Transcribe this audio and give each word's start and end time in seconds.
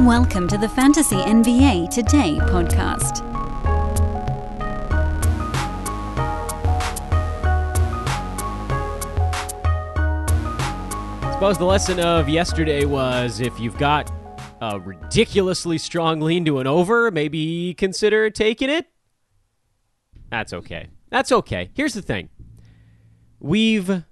Welcome 0.00 0.46
to 0.48 0.58
the 0.58 0.68
Fantasy 0.68 1.16
NBA 1.16 1.88
Today 1.88 2.36
podcast. 2.42 3.22
I 11.22 11.32
suppose 11.32 11.56
the 11.56 11.64
lesson 11.64 11.98
of 11.98 12.28
yesterday 12.28 12.84
was 12.84 13.40
if 13.40 13.58
you've 13.58 13.78
got 13.78 14.12
a 14.60 14.78
ridiculously 14.78 15.78
strong 15.78 16.20
lean 16.20 16.44
to 16.44 16.58
an 16.58 16.66
over, 16.66 17.10
maybe 17.10 17.72
consider 17.72 18.28
taking 18.28 18.68
it. 18.68 18.86
That's 20.30 20.52
okay. 20.52 20.88
That's 21.08 21.32
okay. 21.32 21.70
Here's 21.72 21.94
the 21.94 22.02
thing. 22.02 22.28
We've 23.40 24.04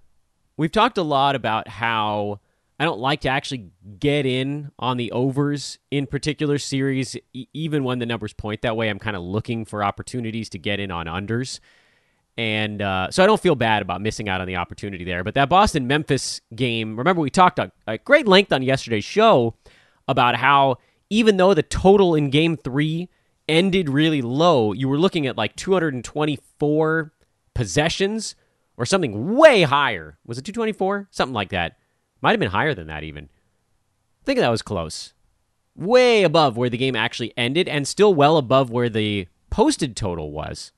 we've 0.56 0.72
talked 0.72 0.96
a 0.96 1.02
lot 1.02 1.36
about 1.36 1.68
how 1.68 2.40
I 2.78 2.84
don't 2.84 2.98
like 2.98 3.20
to 3.20 3.28
actually 3.28 3.70
get 4.00 4.26
in 4.26 4.72
on 4.78 4.96
the 4.96 5.12
overs 5.12 5.78
in 5.90 6.06
particular 6.06 6.58
series, 6.58 7.16
e- 7.32 7.46
even 7.52 7.84
when 7.84 8.00
the 8.00 8.06
numbers 8.06 8.32
point 8.32 8.62
that 8.62 8.76
way. 8.76 8.88
I'm 8.88 8.98
kind 8.98 9.16
of 9.16 9.22
looking 9.22 9.64
for 9.64 9.84
opportunities 9.84 10.48
to 10.50 10.58
get 10.58 10.80
in 10.80 10.90
on 10.90 11.06
unders. 11.06 11.60
And 12.36 12.82
uh, 12.82 13.10
so 13.12 13.22
I 13.22 13.26
don't 13.26 13.40
feel 13.40 13.54
bad 13.54 13.82
about 13.82 14.00
missing 14.00 14.28
out 14.28 14.40
on 14.40 14.48
the 14.48 14.56
opportunity 14.56 15.04
there. 15.04 15.22
But 15.22 15.34
that 15.34 15.48
Boston 15.48 15.86
Memphis 15.86 16.40
game, 16.54 16.96
remember, 16.96 17.22
we 17.22 17.30
talked 17.30 17.60
at 17.60 18.04
great 18.04 18.26
length 18.26 18.52
on 18.52 18.62
yesterday's 18.62 19.04
show 19.04 19.54
about 20.08 20.34
how 20.36 20.78
even 21.10 21.36
though 21.36 21.54
the 21.54 21.62
total 21.62 22.16
in 22.16 22.30
game 22.30 22.56
three 22.56 23.08
ended 23.48 23.88
really 23.88 24.20
low, 24.20 24.72
you 24.72 24.88
were 24.88 24.98
looking 24.98 25.28
at 25.28 25.36
like 25.36 25.54
224 25.54 27.12
possessions 27.54 28.34
or 28.76 28.84
something 28.84 29.36
way 29.36 29.62
higher. 29.62 30.18
Was 30.26 30.38
it 30.38 30.44
224? 30.44 31.08
Something 31.12 31.34
like 31.34 31.50
that. 31.50 31.76
Might 32.24 32.30
have 32.30 32.40
been 32.40 32.52
higher 32.52 32.72
than 32.72 32.86
that, 32.86 33.02
even. 33.02 33.24
I 33.24 34.24
think 34.24 34.38
that 34.38 34.48
was 34.48 34.62
close. 34.62 35.12
Way 35.76 36.22
above 36.22 36.56
where 36.56 36.70
the 36.70 36.78
game 36.78 36.96
actually 36.96 37.34
ended, 37.36 37.68
and 37.68 37.86
still 37.86 38.14
well 38.14 38.38
above 38.38 38.70
where 38.70 38.88
the 38.88 39.28
posted 39.50 39.94
total 39.94 40.32
was. 40.32 40.72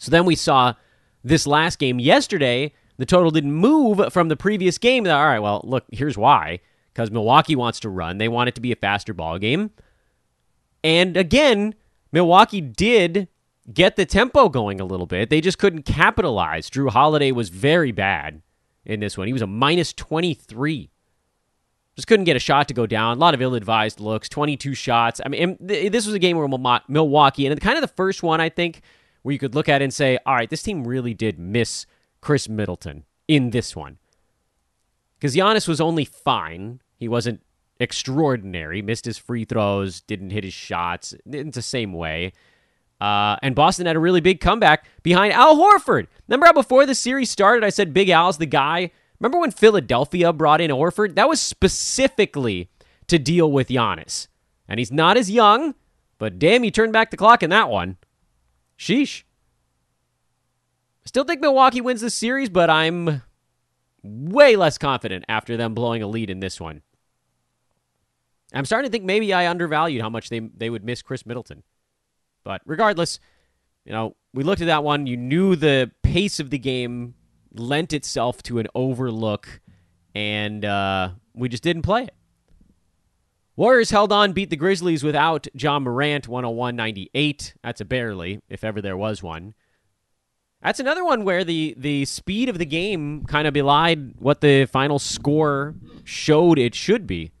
So 0.00 0.10
then 0.10 0.24
we 0.24 0.34
saw 0.34 0.74
this 1.22 1.46
last 1.46 1.78
game 1.78 2.00
yesterday. 2.00 2.74
The 2.96 3.06
total 3.06 3.30
didn't 3.30 3.52
move 3.52 4.12
from 4.12 4.26
the 4.26 4.34
previous 4.34 4.76
game. 4.76 5.06
All 5.06 5.24
right, 5.24 5.38
well, 5.38 5.60
look, 5.62 5.84
here's 5.92 6.18
why. 6.18 6.58
Because 6.92 7.12
Milwaukee 7.12 7.54
wants 7.54 7.78
to 7.78 7.88
run. 7.88 8.18
They 8.18 8.26
want 8.26 8.48
it 8.48 8.56
to 8.56 8.60
be 8.60 8.72
a 8.72 8.76
faster 8.76 9.14
ball 9.14 9.38
game. 9.38 9.70
And 10.82 11.16
again, 11.16 11.76
Milwaukee 12.10 12.60
did 12.60 13.28
get 13.72 13.94
the 13.94 14.04
tempo 14.04 14.48
going 14.48 14.80
a 14.80 14.84
little 14.84 15.06
bit. 15.06 15.30
They 15.30 15.40
just 15.40 15.58
couldn't 15.58 15.84
capitalize. 15.84 16.68
Jrue 16.68 16.90
Holiday 16.90 17.30
was 17.30 17.50
very 17.50 17.92
bad 17.92 18.42
in 18.84 19.00
this 19.00 19.16
one. 19.18 19.26
He 19.26 19.32
was 19.32 19.42
a 19.42 19.46
minus 19.46 19.92
23. 19.92 20.90
Just 21.94 22.08
couldn't 22.08 22.24
get 22.24 22.36
a 22.36 22.40
shot 22.40 22.68
to 22.68 22.74
go 22.74 22.86
down. 22.86 23.18
A 23.18 23.20
lot 23.20 23.34
of 23.34 23.42
ill 23.42 23.54
advised 23.54 24.00
looks, 24.00 24.28
22 24.28 24.74
shots. 24.74 25.20
I 25.24 25.28
mean, 25.28 25.56
this 25.60 26.06
was 26.06 26.14
a 26.14 26.18
game 26.18 26.38
where 26.38 26.48
Milwaukee, 26.88 27.46
and 27.46 27.60
kind 27.60 27.76
of 27.76 27.82
the 27.82 27.88
first 27.88 28.22
one, 28.22 28.40
I 28.40 28.48
think, 28.48 28.80
where 29.22 29.32
you 29.32 29.38
could 29.38 29.54
look 29.54 29.68
at 29.68 29.82
and 29.82 29.92
say, 29.92 30.18
all 30.24 30.34
right, 30.34 30.48
this 30.48 30.62
team 30.62 30.86
really 30.86 31.12
did 31.14 31.38
miss 31.38 31.84
Khris 32.22 32.48
Middleton 32.48 33.04
in 33.28 33.50
this 33.50 33.76
one. 33.76 33.98
Because 35.18 35.36
Giannis 35.36 35.68
was 35.68 35.80
only 35.80 36.04
fine. 36.04 36.80
He 36.96 37.08
wasn't 37.08 37.42
extraordinary. 37.78 38.80
Missed 38.80 39.04
his 39.04 39.18
free 39.18 39.44
throws, 39.44 40.00
didn't 40.00 40.30
hit 40.30 40.44
his 40.44 40.54
shots. 40.54 41.14
It's 41.26 41.54
the 41.54 41.62
same 41.62 41.92
way. 41.92 42.32
Uh, 43.02 43.36
and 43.42 43.56
Boston 43.56 43.86
had 43.86 43.96
a 43.96 43.98
really 43.98 44.20
big 44.20 44.38
comeback 44.38 44.86
behind 45.02 45.32
Al 45.32 45.56
Horford. 45.56 46.06
Remember 46.28 46.46
how 46.46 46.52
before 46.52 46.86
the 46.86 46.94
series 46.94 47.30
started, 47.30 47.64
I 47.64 47.70
said 47.70 47.92
Big 47.92 48.10
Al's 48.10 48.38
the 48.38 48.46
guy? 48.46 48.92
Remember 49.18 49.40
when 49.40 49.50
Philadelphia 49.50 50.32
brought 50.32 50.60
in 50.60 50.70
Horford? 50.70 51.16
That 51.16 51.28
was 51.28 51.40
specifically 51.40 52.70
to 53.08 53.18
deal 53.18 53.50
with 53.50 53.66
Giannis. 53.66 54.28
And 54.68 54.78
he's 54.78 54.92
not 54.92 55.16
as 55.16 55.28
young, 55.28 55.74
but 56.18 56.38
damn, 56.38 56.62
he 56.62 56.70
turned 56.70 56.92
back 56.92 57.10
the 57.10 57.16
clock 57.16 57.42
in 57.42 57.50
that 57.50 57.68
one. 57.68 57.96
Sheesh. 58.78 59.24
Still 61.04 61.24
think 61.24 61.40
Milwaukee 61.40 61.80
wins 61.80 62.02
this 62.02 62.14
series, 62.14 62.50
but 62.50 62.70
I'm 62.70 63.22
way 64.04 64.54
less 64.54 64.78
confident 64.78 65.24
after 65.28 65.56
them 65.56 65.74
blowing 65.74 66.04
a 66.04 66.06
lead 66.06 66.30
in 66.30 66.38
this 66.38 66.60
one. 66.60 66.82
I'm 68.54 68.64
starting 68.64 68.88
to 68.88 68.92
think 68.92 69.04
maybe 69.04 69.34
I 69.34 69.50
undervalued 69.50 70.02
how 70.02 70.10
much 70.10 70.28
they 70.28 70.38
they 70.38 70.70
would 70.70 70.84
miss 70.84 71.02
Khris 71.02 71.26
Middleton. 71.26 71.64
But 72.44 72.62
regardless, 72.64 73.20
you 73.84 73.92
know, 73.92 74.16
we 74.34 74.44
looked 74.44 74.60
at 74.60 74.66
that 74.66 74.84
one. 74.84 75.06
You 75.06 75.16
knew 75.16 75.56
the 75.56 75.90
pace 76.02 76.40
of 76.40 76.50
the 76.50 76.58
game 76.58 77.14
lent 77.54 77.92
itself 77.92 78.42
to 78.44 78.58
an 78.58 78.66
overlook, 78.74 79.60
and 80.14 80.64
uh, 80.64 81.10
we 81.34 81.48
just 81.48 81.62
didn't 81.62 81.82
play 81.82 82.04
it. 82.04 82.14
Warriors 83.54 83.90
held 83.90 84.12
on, 84.12 84.32
beat 84.32 84.48
the 84.48 84.56
Grizzlies 84.56 85.04
without 85.04 85.46
Ja 85.54 85.78
Morant 85.78 86.26
101 86.26 86.74
98. 86.74 87.54
That's 87.62 87.80
a 87.82 87.84
barely, 87.84 88.40
if 88.48 88.64
ever 88.64 88.80
there 88.80 88.96
was 88.96 89.22
one. 89.22 89.54
That's 90.62 90.80
another 90.80 91.04
one 91.04 91.24
where 91.24 91.44
the, 91.44 91.74
the 91.76 92.04
speed 92.04 92.48
of 92.48 92.58
the 92.58 92.64
game 92.64 93.24
kind 93.26 93.46
of 93.48 93.52
belied 93.52 94.14
what 94.20 94.40
the 94.40 94.64
final 94.66 94.98
score 94.98 95.74
showed 96.04 96.58
it 96.58 96.74
should 96.74 97.06
be. 97.06 97.32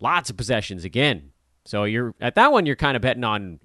Lots 0.00 0.30
of 0.30 0.36
possessions 0.36 0.84
again. 0.84 1.31
So 1.64 1.84
you're 1.84 2.14
at 2.20 2.34
that 2.34 2.52
one. 2.52 2.66
You're 2.66 2.76
kind 2.76 2.96
of 2.96 3.02
betting 3.02 3.24
on 3.24 3.60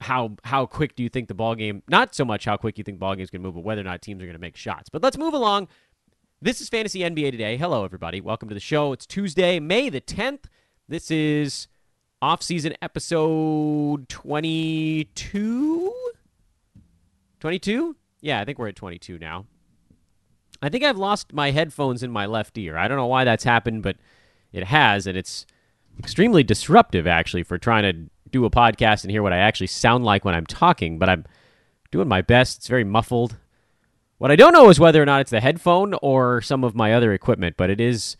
how 0.00 0.36
how 0.44 0.66
quick 0.66 0.94
do 0.94 1.02
you 1.02 1.08
think 1.08 1.28
the 1.28 1.34
ball 1.34 1.54
game? 1.54 1.82
Not 1.88 2.14
so 2.14 2.24
much 2.24 2.44
how 2.44 2.56
quick 2.56 2.78
you 2.78 2.84
think 2.84 2.98
ball 2.98 3.14
game 3.14 3.24
is 3.24 3.30
going 3.30 3.42
to 3.42 3.46
move, 3.46 3.54
but 3.54 3.64
whether 3.64 3.80
or 3.80 3.84
not 3.84 4.02
teams 4.02 4.22
are 4.22 4.26
going 4.26 4.34
to 4.34 4.40
make 4.40 4.56
shots. 4.56 4.88
But 4.88 5.02
let's 5.02 5.18
move 5.18 5.34
along. 5.34 5.68
This 6.40 6.60
is 6.60 6.68
Fantasy 6.68 7.00
NBA 7.00 7.32
today. 7.32 7.56
Hello, 7.56 7.84
everybody. 7.84 8.20
Welcome 8.20 8.48
to 8.48 8.54
the 8.54 8.60
show. 8.60 8.92
It's 8.92 9.06
Tuesday, 9.06 9.58
May 9.58 9.88
the 9.88 10.00
10th. 10.00 10.44
This 10.86 11.10
is 11.10 11.66
off-season 12.22 12.74
episode 12.80 14.08
22. 14.08 15.94
22? 17.40 17.96
Yeah, 18.20 18.40
I 18.40 18.44
think 18.44 18.58
we're 18.58 18.68
at 18.68 18.76
22 18.76 19.18
now. 19.18 19.46
I 20.62 20.68
think 20.68 20.84
I've 20.84 20.96
lost 20.96 21.32
my 21.32 21.50
headphones 21.50 22.04
in 22.04 22.10
my 22.12 22.26
left 22.26 22.56
ear. 22.56 22.76
I 22.76 22.86
don't 22.86 22.96
know 22.96 23.06
why 23.06 23.24
that's 23.24 23.44
happened, 23.44 23.82
but 23.82 23.96
it 24.52 24.64
has, 24.64 25.06
and 25.06 25.16
it's 25.18 25.46
extremely 25.98 26.42
disruptive 26.42 27.06
actually 27.06 27.42
for 27.42 27.58
trying 27.58 27.82
to 27.82 28.10
do 28.30 28.44
a 28.44 28.50
podcast 28.50 29.04
and 29.04 29.10
hear 29.10 29.22
what 29.22 29.32
I 29.32 29.38
actually 29.38 29.68
sound 29.68 30.04
like 30.04 30.24
when 30.24 30.34
I'm 30.34 30.46
talking, 30.46 30.98
but 30.98 31.08
I'm 31.08 31.24
doing 31.90 32.08
my 32.08 32.22
best. 32.22 32.58
It's 32.58 32.68
very 32.68 32.84
muffled. 32.84 33.36
What 34.18 34.30
I 34.30 34.36
don't 34.36 34.52
know 34.52 34.68
is 34.68 34.80
whether 34.80 35.02
or 35.02 35.06
not 35.06 35.20
it's 35.20 35.30
the 35.30 35.40
headphone 35.40 35.94
or 36.02 36.42
some 36.42 36.64
of 36.64 36.74
my 36.74 36.92
other 36.92 37.12
equipment, 37.12 37.56
but 37.56 37.70
it 37.70 37.80
is 37.80 38.16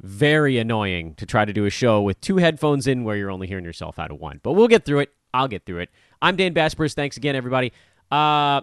very 0.00 0.58
annoying 0.58 1.14
to 1.14 1.26
try 1.26 1.44
to 1.44 1.52
do 1.52 1.64
a 1.64 1.70
show 1.70 2.00
with 2.00 2.20
two 2.20 2.36
headphones 2.36 2.86
in 2.86 3.02
where 3.02 3.16
you're 3.16 3.30
only 3.30 3.46
hearing 3.46 3.64
yourself 3.64 3.98
out 3.98 4.10
of 4.10 4.20
one. 4.20 4.40
But 4.42 4.52
we'll 4.52 4.68
get 4.68 4.84
through 4.84 5.00
it. 5.00 5.12
I'll 5.34 5.48
get 5.48 5.64
through 5.66 5.80
it. 5.80 5.90
I'm 6.22 6.36
Dan 6.36 6.54
Besbris. 6.54 6.94
Thanks 6.94 7.16
again, 7.16 7.34
everybody. 7.34 7.72
Uh, 8.10 8.60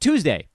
Tuesday, 0.00 0.48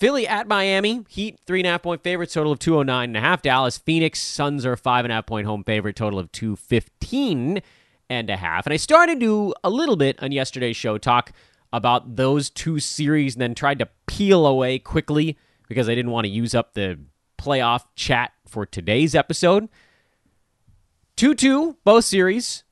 Philly 0.00 0.26
at 0.26 0.48
Miami. 0.48 1.04
Heat, 1.08 1.38
three 1.46 1.60
and 1.60 1.66
a 1.66 1.72
half 1.72 1.82
point 1.82 2.02
favorites, 2.02 2.32
total 2.32 2.52
of 2.52 2.58
209 2.58 3.10
and 3.10 3.16
a 3.16 3.20
half. 3.20 3.42
Dallas, 3.42 3.76
Phoenix, 3.76 4.18
Suns 4.18 4.64
are 4.64 4.74
five 4.74 5.04
and 5.04 5.12
a 5.12 5.16
half 5.16 5.26
point 5.26 5.46
home 5.46 5.62
favorite, 5.62 5.94
total 5.94 6.18
of 6.18 6.32
215 6.32 7.60
and 8.08 8.30
a 8.30 8.36
half. 8.36 8.66
And 8.66 8.72
I 8.72 8.78
started 8.78 9.20
to 9.20 9.20
do 9.20 9.54
a 9.62 9.68
little 9.68 9.96
bit 9.96 10.20
on 10.22 10.32
yesterday's 10.32 10.76
show 10.76 10.96
talk 10.96 11.32
about 11.70 12.16
those 12.16 12.48
two 12.48 12.80
series 12.80 13.34
and 13.34 13.42
then 13.42 13.54
tried 13.54 13.78
to 13.78 13.88
peel 14.06 14.46
away 14.46 14.78
quickly 14.78 15.36
because 15.68 15.88
I 15.88 15.94
didn't 15.94 16.10
want 16.10 16.24
to 16.24 16.30
use 16.30 16.54
up 16.54 16.72
the 16.72 16.98
playoff 17.38 17.84
chat 17.94 18.32
for 18.48 18.64
today's 18.64 19.14
episode. 19.14 19.68
2 21.16 21.34
2, 21.34 21.76
both 21.84 22.06
series. 22.06 22.64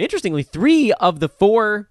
Interestingly, 0.00 0.42
three 0.42 0.92
of 0.94 1.20
the 1.20 1.28
four 1.28 1.90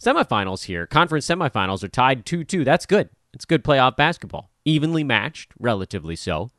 semifinals 0.00 0.64
here, 0.66 0.86
conference 0.86 1.26
semifinals, 1.26 1.82
are 1.82 1.88
tied 1.88 2.24
2 2.24 2.44
2. 2.44 2.62
That's 2.62 2.86
good. 2.86 3.10
It's 3.32 3.44
good 3.44 3.64
playoff 3.64 3.96
basketball. 3.96 4.50
Evenly 4.64 5.04
matched, 5.04 5.52
relatively 5.58 6.16
so. 6.16 6.50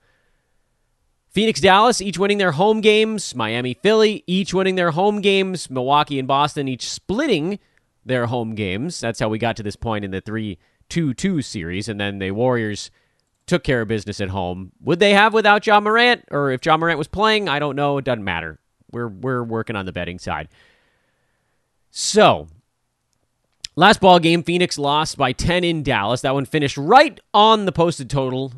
Phoenix, 1.29 1.59
Dallas, 1.59 2.01
each 2.01 2.19
winning 2.19 2.37
their 2.37 2.51
home 2.51 2.79
games. 2.81 3.33
Miami, 3.33 3.73
Philly, 3.73 4.23
each 4.27 4.53
winning 4.53 4.75
their 4.75 4.91
home 4.91 5.19
games. 5.19 5.69
Milwaukee 5.69 6.19
and 6.19 6.27
Boston, 6.27 6.67
each 6.67 6.87
splitting 6.87 7.57
their 8.05 8.27
home 8.27 8.53
games. 8.53 8.99
That's 8.99 9.19
how 9.19 9.29
we 9.29 9.39
got 9.39 9.55
to 9.57 9.63
this 9.63 9.75
point 9.75 10.05
in 10.05 10.11
the 10.11 10.21
3 10.21 10.59
2 10.89 11.13
2 11.13 11.41
series. 11.41 11.89
And 11.89 11.99
then 11.99 12.19
the 12.19 12.31
Warriors 12.31 12.91
took 13.47 13.63
care 13.63 13.81
of 13.81 13.87
business 13.87 14.21
at 14.21 14.29
home. 14.29 14.73
Would 14.81 14.99
they 14.99 15.13
have 15.13 15.33
without 15.33 15.65
Ja 15.65 15.79
Morant? 15.79 16.23
Or 16.29 16.51
if 16.51 16.63
Ja 16.65 16.77
Morant 16.77 16.99
was 16.99 17.07
playing? 17.07 17.49
I 17.49 17.59
don't 17.59 17.75
know. 17.75 17.97
It 17.97 18.05
doesn't 18.05 18.23
matter. 18.23 18.59
We're, 18.91 19.07
we're 19.07 19.43
working 19.43 19.75
on 19.75 19.85
the 19.85 19.91
betting 19.91 20.19
side. 20.19 20.49
So, 21.89 22.47
Last 23.75 24.01
ball 24.01 24.19
game, 24.19 24.43
Phoenix 24.43 24.77
lost 24.77 25.17
by 25.17 25.31
10 25.31 25.63
in 25.63 25.81
Dallas. 25.81 26.21
That 26.21 26.33
one 26.35 26.45
finished 26.45 26.77
right 26.77 27.19
on 27.33 27.65
the 27.65 27.71
posted 27.71 28.09
total. 28.09 28.53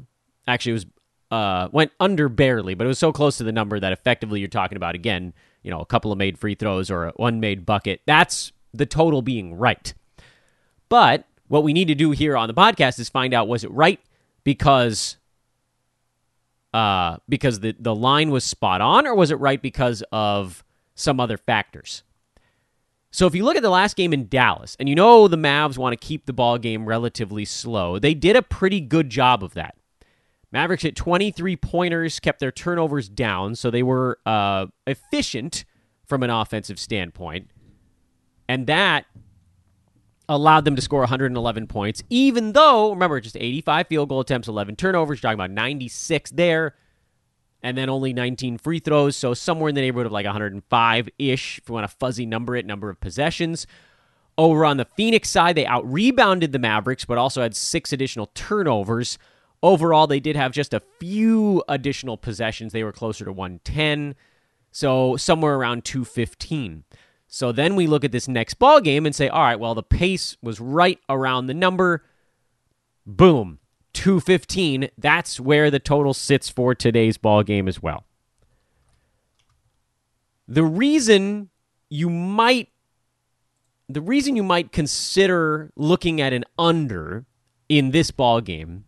Actually, 0.48 0.72
it 0.72 0.74
was 0.74 0.86
uh, 1.32 1.70
went 1.72 1.92
under 2.00 2.30
barely, 2.30 2.76
but 2.76 2.86
it 2.86 2.88
was 2.88 3.00
so 3.00 3.12
close 3.12 3.38
to 3.38 3.44
the 3.44 3.52
number 3.52 3.80
that 3.80 3.92
effectively 3.92 4.40
you're 4.40 4.48
talking 4.48 4.76
about 4.76 4.94
again, 4.94 5.34
you 5.64 5.72
know, 5.72 5.80
a 5.80 5.86
couple 5.86 6.12
of 6.12 6.18
made 6.18 6.38
free 6.38 6.56
throws 6.56 6.92
or 6.92 7.12
one 7.16 7.40
made 7.40 7.66
bucket. 7.66 8.02
That's 8.06 8.52
the 8.74 8.86
total 8.86 9.22
being 9.22 9.56
right. 9.56 9.94
But 10.90 11.26
what 11.48 11.64
we 11.64 11.74
need 11.74 11.88
to 11.88 11.96
do 11.96 12.12
here 12.12 12.38
on 12.38 12.48
the 12.48 12.54
podcast 12.54 13.00
is 13.00 13.10
find 13.10 13.34
out 13.34 13.48
was 13.48 13.64
it 13.64 13.72
right 13.72 14.00
because 14.44 15.18
uh, 16.74 17.18
because 17.30 17.62
the, 17.62 17.74
the 17.80 17.96
line 17.96 18.32
was 18.32 18.44
spot 18.44 18.82
on, 18.82 19.08
or 19.08 19.16
was 19.16 19.32
it 19.32 19.40
right 19.40 19.62
because 19.62 20.04
of 20.12 20.64
some 20.94 21.22
other 21.22 21.38
factors? 21.38 22.04
So 23.16 23.28
if 23.28 23.34
you 23.34 23.46
look 23.46 23.56
at 23.56 23.64
the 23.64 23.70
last 23.70 23.96
game 23.96 24.12
in 24.12 24.28
Dallas, 24.28 24.76
and 24.78 24.90
you 24.90 24.96
know 24.96 25.30
the 25.30 25.38
Mavs 25.38 25.78
want 25.78 25.94
to 25.94 26.06
keep 26.06 26.26
the 26.26 26.34
ball 26.34 26.58
game 26.58 26.86
relatively 26.86 27.46
slow, 27.46 27.98
they 27.98 28.14
did 28.14 28.36
a 28.36 28.42
pretty 28.42 28.82
good 28.82 29.10
job 29.10 29.42
of 29.42 29.54
that. 29.54 29.76
Mavericks 30.52 30.84
hit 30.84 30.98
23 30.98 31.56
pointers, 31.56 32.20
kept 32.20 32.42
their 32.42 32.52
turnovers 32.52 33.08
down, 33.08 33.56
so 33.56 33.72
they 33.72 33.84
were 33.84 34.20
uh, 34.26 34.66
efficient 34.86 35.64
from 36.06 36.24
an 36.24 36.30
offensive 36.30 36.78
standpoint. 36.78 37.50
And 38.50 38.68
that 38.68 39.06
allowed 40.28 40.66
them 40.66 40.76
to 40.76 40.82
score 40.82 41.00
111 41.00 41.68
points, 41.68 42.04
even 42.10 42.52
though, 42.52 42.90
remember, 42.90 43.22
just 43.22 43.38
85 43.38 43.88
field 43.88 44.10
goal 44.10 44.20
attempts, 44.20 44.50
11 44.50 44.76
turnovers. 44.76 45.24
You're 45.24 45.30
talking 45.30 45.40
about 45.40 45.52
96 45.52 46.32
there, 46.32 46.76
and 47.66 47.76
then 47.76 47.90
only 47.90 48.14
19 48.14 48.60
free 48.60 48.78
throws. 48.78 49.18
So 49.18 49.34
somewhere 49.34 49.70
in 49.70 49.76
the 49.76 49.82
neighborhood 49.82 50.06
of 50.06 50.12
like 50.12 50.28
105 50.28 51.10
ish, 51.18 51.58
if 51.58 51.68
you 51.68 51.74
want 51.74 51.90
to 51.90 51.96
fuzzy 51.98 52.28
number 52.28 52.56
it, 52.56 52.64
number 52.64 52.92
of 52.92 53.00
possessions. 53.00 53.66
Over 54.38 54.66
on 54.66 54.78
the 54.78 54.86
Phoenix 54.86 55.32
side, 55.32 55.56
they 55.56 55.66
out 55.66 55.92
rebounded 55.92 56.52
the 56.52 56.60
Mavericks, 56.60 57.06
but 57.06 57.18
also 57.18 57.42
had 57.42 57.56
six 57.56 57.92
additional 57.92 58.30
turnovers. 58.36 59.18
Overall, 59.64 60.06
they 60.06 60.20
did 60.20 60.36
have 60.36 60.52
just 60.52 60.76
a 60.76 60.80
few 61.00 61.64
additional 61.68 62.18
possessions. 62.18 62.72
They 62.72 62.84
were 62.84 62.92
closer 62.92 63.26
to 63.26 63.32
110, 63.32 64.14
so 64.72 65.18
somewhere 65.18 65.56
around 65.56 65.86
215. 65.86 66.84
So 67.28 67.52
then 67.52 67.76
we 67.76 67.88
look 67.88 68.04
at 68.04 68.12
this 68.12 68.28
next 68.28 68.56
ball 68.56 68.80
game 68.80 69.08
and 69.08 69.16
say, 69.16 69.28
all 69.28 69.42
right, 69.42 69.60
well, 69.60 69.74
the 69.74 69.82
pace 69.82 70.38
was 70.40 70.60
right 70.60 71.00
around 71.10 71.48
the 71.48 71.56
number. 71.56 72.06
Boom, 73.08 73.58
215. 73.96 74.90
That's 74.98 75.40
where 75.40 75.72
the 75.72 75.80
total 75.80 76.14
sits 76.14 76.50
for 76.50 76.76
today's 76.76 77.18
ball 77.18 77.42
game 77.44 77.68
as 77.68 77.82
well. 77.82 78.04
The 80.48 80.64
reason 80.64 81.50
you 81.90 82.10
might 82.10 82.70
the 83.88 84.02
reason 84.02 84.36
you 84.36 84.44
might 84.44 84.72
consider 84.72 85.72
looking 85.76 86.20
at 86.20 86.34
an 86.34 86.44
under 86.58 87.26
in 87.70 87.92
this 87.92 88.10
ball 88.10 88.42
game 88.42 88.84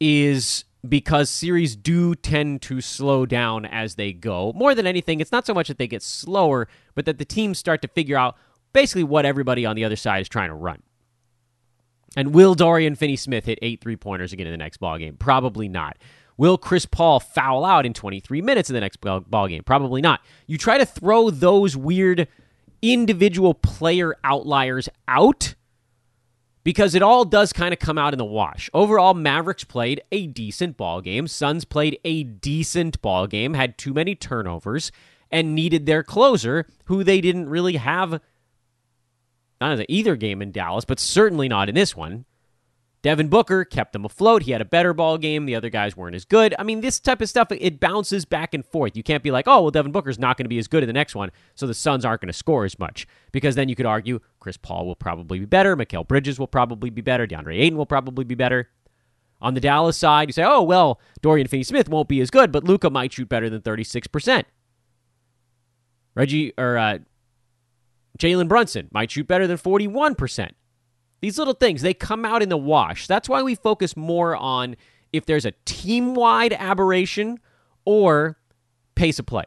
is 0.00 0.64
because 0.88 1.28
series 1.28 1.76
do 1.76 2.14
tend 2.14 2.62
to 2.62 2.80
slow 2.80 3.26
down 3.26 3.66
as 3.66 3.96
they 3.96 4.12
go. 4.12 4.52
More 4.54 4.74
than 4.74 4.86
anything, 4.86 5.20
it's 5.20 5.32
not 5.32 5.46
so 5.46 5.52
much 5.52 5.68
that 5.68 5.76
they 5.76 5.86
get 5.86 6.02
slower, 6.02 6.68
but 6.94 7.04
that 7.04 7.18
the 7.18 7.24
teams 7.24 7.58
start 7.58 7.82
to 7.82 7.88
figure 7.88 8.16
out 8.16 8.36
basically 8.72 9.04
what 9.04 9.26
everybody 9.26 9.66
on 9.66 9.76
the 9.76 9.84
other 9.84 9.96
side 9.96 10.22
is 10.22 10.28
trying 10.28 10.48
to 10.48 10.54
run. 10.54 10.82
And 12.16 12.34
will 12.34 12.54
Dorian 12.54 12.94
Finney 12.94 13.16
Smith 13.16 13.44
hit 13.44 13.58
eight 13.62 13.80
three 13.80 13.96
pointers 13.96 14.32
again 14.32 14.46
in 14.46 14.52
the 14.52 14.56
next 14.56 14.78
ball 14.78 14.98
game? 14.98 15.16
Probably 15.16 15.68
not. 15.68 15.98
Will 16.36 16.56
Chris 16.56 16.86
Paul 16.86 17.18
foul 17.20 17.64
out 17.64 17.84
in 17.84 17.92
23 17.92 18.40
minutes 18.42 18.70
in 18.70 18.74
the 18.74 18.80
next 18.80 18.98
ball 19.00 19.48
game? 19.48 19.64
Probably 19.64 20.00
not. 20.00 20.20
You 20.46 20.56
try 20.56 20.78
to 20.78 20.86
throw 20.86 21.30
those 21.30 21.76
weird 21.76 22.28
individual 22.80 23.54
player 23.54 24.14
outliers 24.22 24.88
out 25.08 25.56
because 26.62 26.94
it 26.94 27.02
all 27.02 27.24
does 27.24 27.52
kind 27.52 27.72
of 27.72 27.80
come 27.80 27.98
out 27.98 28.14
in 28.14 28.18
the 28.18 28.24
wash. 28.24 28.70
Overall, 28.72 29.14
Mavericks 29.14 29.64
played 29.64 30.00
a 30.12 30.28
decent 30.28 30.76
ball 30.76 31.00
game. 31.00 31.26
Suns 31.26 31.64
played 31.64 31.98
a 32.04 32.22
decent 32.22 33.02
ball 33.02 33.26
game, 33.26 33.54
had 33.54 33.76
too 33.76 33.92
many 33.92 34.14
turnovers, 34.14 34.92
and 35.30 35.54
needed 35.54 35.86
their 35.86 36.02
closer, 36.02 36.66
who 36.84 37.02
they 37.02 37.20
didn't 37.20 37.48
really 37.48 37.76
have 37.76 38.20
not 39.60 39.78
in 39.78 39.86
either 39.88 40.16
game 40.16 40.42
in 40.42 40.52
Dallas, 40.52 40.84
but 40.84 41.00
certainly 41.00 41.48
not 41.48 41.68
in 41.68 41.74
this 41.74 41.96
one. 41.96 42.24
Devin 43.00 43.28
Booker 43.28 43.64
kept 43.64 43.92
them 43.92 44.04
afloat. 44.04 44.42
He 44.42 44.50
had 44.50 44.60
a 44.60 44.64
better 44.64 44.92
ball 44.92 45.18
game. 45.18 45.46
The 45.46 45.54
other 45.54 45.70
guys 45.70 45.96
weren't 45.96 46.16
as 46.16 46.24
good. 46.24 46.54
I 46.58 46.64
mean, 46.64 46.80
this 46.80 46.98
type 46.98 47.20
of 47.20 47.28
stuff, 47.28 47.48
it 47.52 47.78
bounces 47.78 48.24
back 48.24 48.54
and 48.54 48.66
forth. 48.66 48.96
You 48.96 49.04
can't 49.04 49.22
be 49.22 49.30
like, 49.30 49.46
oh, 49.46 49.62
well, 49.62 49.70
Devin 49.70 49.92
Booker's 49.92 50.18
not 50.18 50.36
going 50.36 50.46
to 50.46 50.48
be 50.48 50.58
as 50.58 50.66
good 50.66 50.82
in 50.82 50.88
the 50.88 50.92
next 50.92 51.14
one, 51.14 51.30
so 51.54 51.66
the 51.66 51.74
Suns 51.74 52.04
aren't 52.04 52.20
going 52.20 52.28
to 52.28 52.32
score 52.32 52.64
as 52.64 52.76
much. 52.78 53.06
Because 53.30 53.54
then 53.54 53.68
you 53.68 53.76
could 53.76 53.86
argue 53.86 54.18
Chris 54.40 54.56
Paul 54.56 54.84
will 54.84 54.96
probably 54.96 55.38
be 55.38 55.44
better. 55.46 55.76
Mikal 55.76 56.06
Bridges 56.06 56.40
will 56.40 56.48
probably 56.48 56.90
be 56.90 57.00
better. 57.00 57.26
DeAndre 57.26 57.60
Ayton 57.60 57.78
will 57.78 57.86
probably 57.86 58.24
be 58.24 58.34
better. 58.34 58.68
On 59.40 59.54
the 59.54 59.60
Dallas 59.60 59.96
side, 59.96 60.28
you 60.28 60.32
say, 60.32 60.42
oh, 60.42 60.62
well, 60.62 61.00
Dorian 61.22 61.46
Finney 61.46 61.62
Smith 61.62 61.88
won't 61.88 62.08
be 62.08 62.20
as 62.20 62.30
good, 62.30 62.50
but 62.50 62.64
Luka 62.64 62.90
might 62.90 63.12
shoot 63.12 63.28
better 63.28 63.48
than 63.48 63.62
36%. 63.62 64.42
Reggie, 66.16 66.52
or 66.58 66.76
uh, 66.76 66.98
Jalen 68.18 68.48
Brunson 68.48 68.88
might 68.92 69.10
shoot 69.10 69.26
better 69.26 69.46
than 69.46 69.56
41%. 69.58 70.50
These 71.20 71.38
little 71.38 71.54
things, 71.54 71.82
they 71.82 71.94
come 71.94 72.24
out 72.24 72.42
in 72.42 72.48
the 72.48 72.56
wash. 72.56 73.06
That's 73.06 73.28
why 73.28 73.42
we 73.42 73.54
focus 73.54 73.96
more 73.96 74.36
on 74.36 74.76
if 75.12 75.26
there's 75.26 75.44
a 75.44 75.52
team 75.64 76.14
wide 76.14 76.52
aberration 76.52 77.38
or 77.84 78.38
pace 78.94 79.18
of 79.18 79.26
play. 79.26 79.44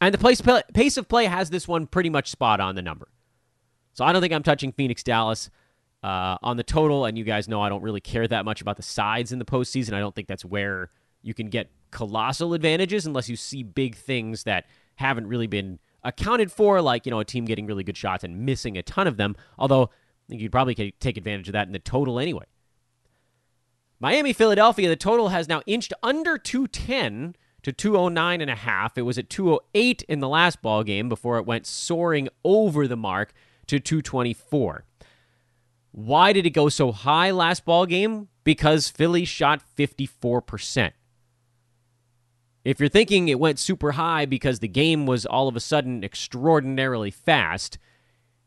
And 0.00 0.12
the 0.12 0.18
pace, 0.74 0.96
of 0.96 1.08
play 1.08 1.26
has 1.26 1.50
this 1.50 1.68
one 1.68 1.86
pretty 1.86 2.10
much 2.10 2.28
spot 2.28 2.58
on 2.58 2.74
the 2.74 2.82
number. 2.82 3.08
So 3.92 4.04
I 4.04 4.12
don't 4.12 4.20
think 4.20 4.32
I'm 4.32 4.42
touching 4.42 4.72
Phoenix 4.72 5.04
Dallas 5.04 5.48
uh, 6.02 6.38
on 6.42 6.56
the 6.56 6.64
total. 6.64 7.04
And 7.04 7.16
you 7.16 7.22
guys 7.22 7.46
know 7.46 7.60
I 7.60 7.68
don't 7.68 7.82
really 7.82 8.00
care 8.00 8.26
that 8.26 8.44
much 8.44 8.60
about 8.60 8.76
the 8.76 8.82
sides 8.82 9.30
in 9.30 9.38
the 9.38 9.44
postseason. 9.44 9.92
I 9.92 10.00
don't 10.00 10.14
think 10.14 10.26
that's 10.26 10.44
where 10.44 10.90
you 11.22 11.34
can 11.34 11.48
get 11.48 11.70
colossal 11.92 12.54
advantages 12.54 13.06
unless 13.06 13.28
you 13.28 13.36
see 13.36 13.62
big 13.62 13.94
things 13.94 14.42
that 14.42 14.66
haven't 14.96 15.28
really 15.28 15.46
been 15.46 15.78
accounted 16.04 16.50
for, 16.50 16.80
like, 16.80 17.06
you 17.06 17.10
know, 17.10 17.20
a 17.20 17.24
team 17.24 17.44
getting 17.44 17.66
really 17.66 17.84
good 17.84 17.96
shots 17.96 18.24
and 18.24 18.44
missing 18.44 18.76
a 18.76 18.82
ton 18.82 19.06
of 19.06 19.16
them. 19.16 19.36
Although 19.58 19.84
I 19.84 20.28
think 20.28 20.40
you'd 20.40 20.52
probably 20.52 20.74
take 20.74 21.16
advantage 21.16 21.48
of 21.48 21.52
that 21.52 21.66
in 21.66 21.72
the 21.72 21.78
total 21.78 22.18
anyway. 22.18 22.44
Miami, 24.00 24.32
Philadelphia, 24.32 24.88
the 24.88 24.96
total 24.96 25.28
has 25.28 25.48
now 25.48 25.62
inched 25.66 25.92
under 26.02 26.36
210 26.36 27.36
to 27.62 27.72
209 27.72 28.40
and 28.40 28.50
a 28.50 28.56
half. 28.56 28.98
It 28.98 29.02
was 29.02 29.18
at 29.18 29.30
208 29.30 30.02
in 30.08 30.18
the 30.18 30.28
last 30.28 30.60
ball 30.60 30.82
game 30.82 31.08
before 31.08 31.38
it 31.38 31.46
went 31.46 31.66
soaring 31.66 32.28
over 32.44 32.88
the 32.88 32.96
mark 32.96 33.32
to 33.68 33.78
224. 33.78 34.84
Why 35.92 36.32
did 36.32 36.46
it 36.46 36.50
go 36.50 36.68
so 36.68 36.90
high 36.90 37.30
last 37.30 37.64
ball 37.64 37.86
game? 37.86 38.28
Because 38.44 38.88
Philly 38.88 39.24
shot 39.24 39.62
54%. 39.78 40.92
If 42.64 42.78
you're 42.78 42.88
thinking 42.88 43.28
it 43.28 43.40
went 43.40 43.58
super 43.58 43.92
high 43.92 44.24
because 44.24 44.60
the 44.60 44.68
game 44.68 45.06
was 45.06 45.26
all 45.26 45.48
of 45.48 45.56
a 45.56 45.60
sudden 45.60 46.04
extraordinarily 46.04 47.10
fast, 47.10 47.78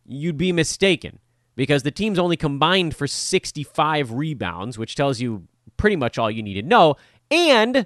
you'd 0.06 0.38
be 0.38 0.52
mistaken 0.52 1.20
because 1.56 1.84
the 1.84 1.92
teams 1.92 2.20
only 2.20 2.38
combined 2.38 2.96
for 2.96 3.08
65 3.08 4.12
rebounds, 4.12 4.78
which 4.78 4.96
tells 4.96 5.20
you 5.20 5.48
pretty 5.78 5.96
much 5.96 6.18
all 6.18 6.32
you 6.32 6.44
need 6.44 6.54
to 6.56 6.62
know. 6.62 6.96
And 7.30 7.86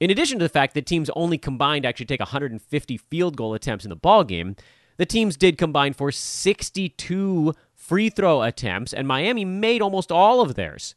in 0.00 0.10
addition 0.10 0.38
to 0.38 0.44
the 0.44 0.50
fact 0.50 0.74
that 0.74 0.84
teams 0.84 1.10
only 1.14 1.38
combined 1.38 1.86
actually 1.86 2.06
take 2.06 2.20
150 2.20 2.96
field 2.96 3.36
goal 3.36 3.54
attempts 3.54 3.84
in 3.84 3.88
the 3.88 3.96
ball 3.96 4.24
game, 4.24 4.56
the 4.96 5.06
teams 5.06 5.36
did 5.36 5.56
combine 5.56 5.94
for 5.94 6.12
62 6.12 7.54
free 7.74 8.10
throw 8.10 8.42
attempts, 8.42 8.92
and 8.92 9.08
Miami 9.08 9.44
made 9.44 9.80
almost 9.80 10.12
all 10.12 10.40
of 10.40 10.54
theirs. 10.54 10.94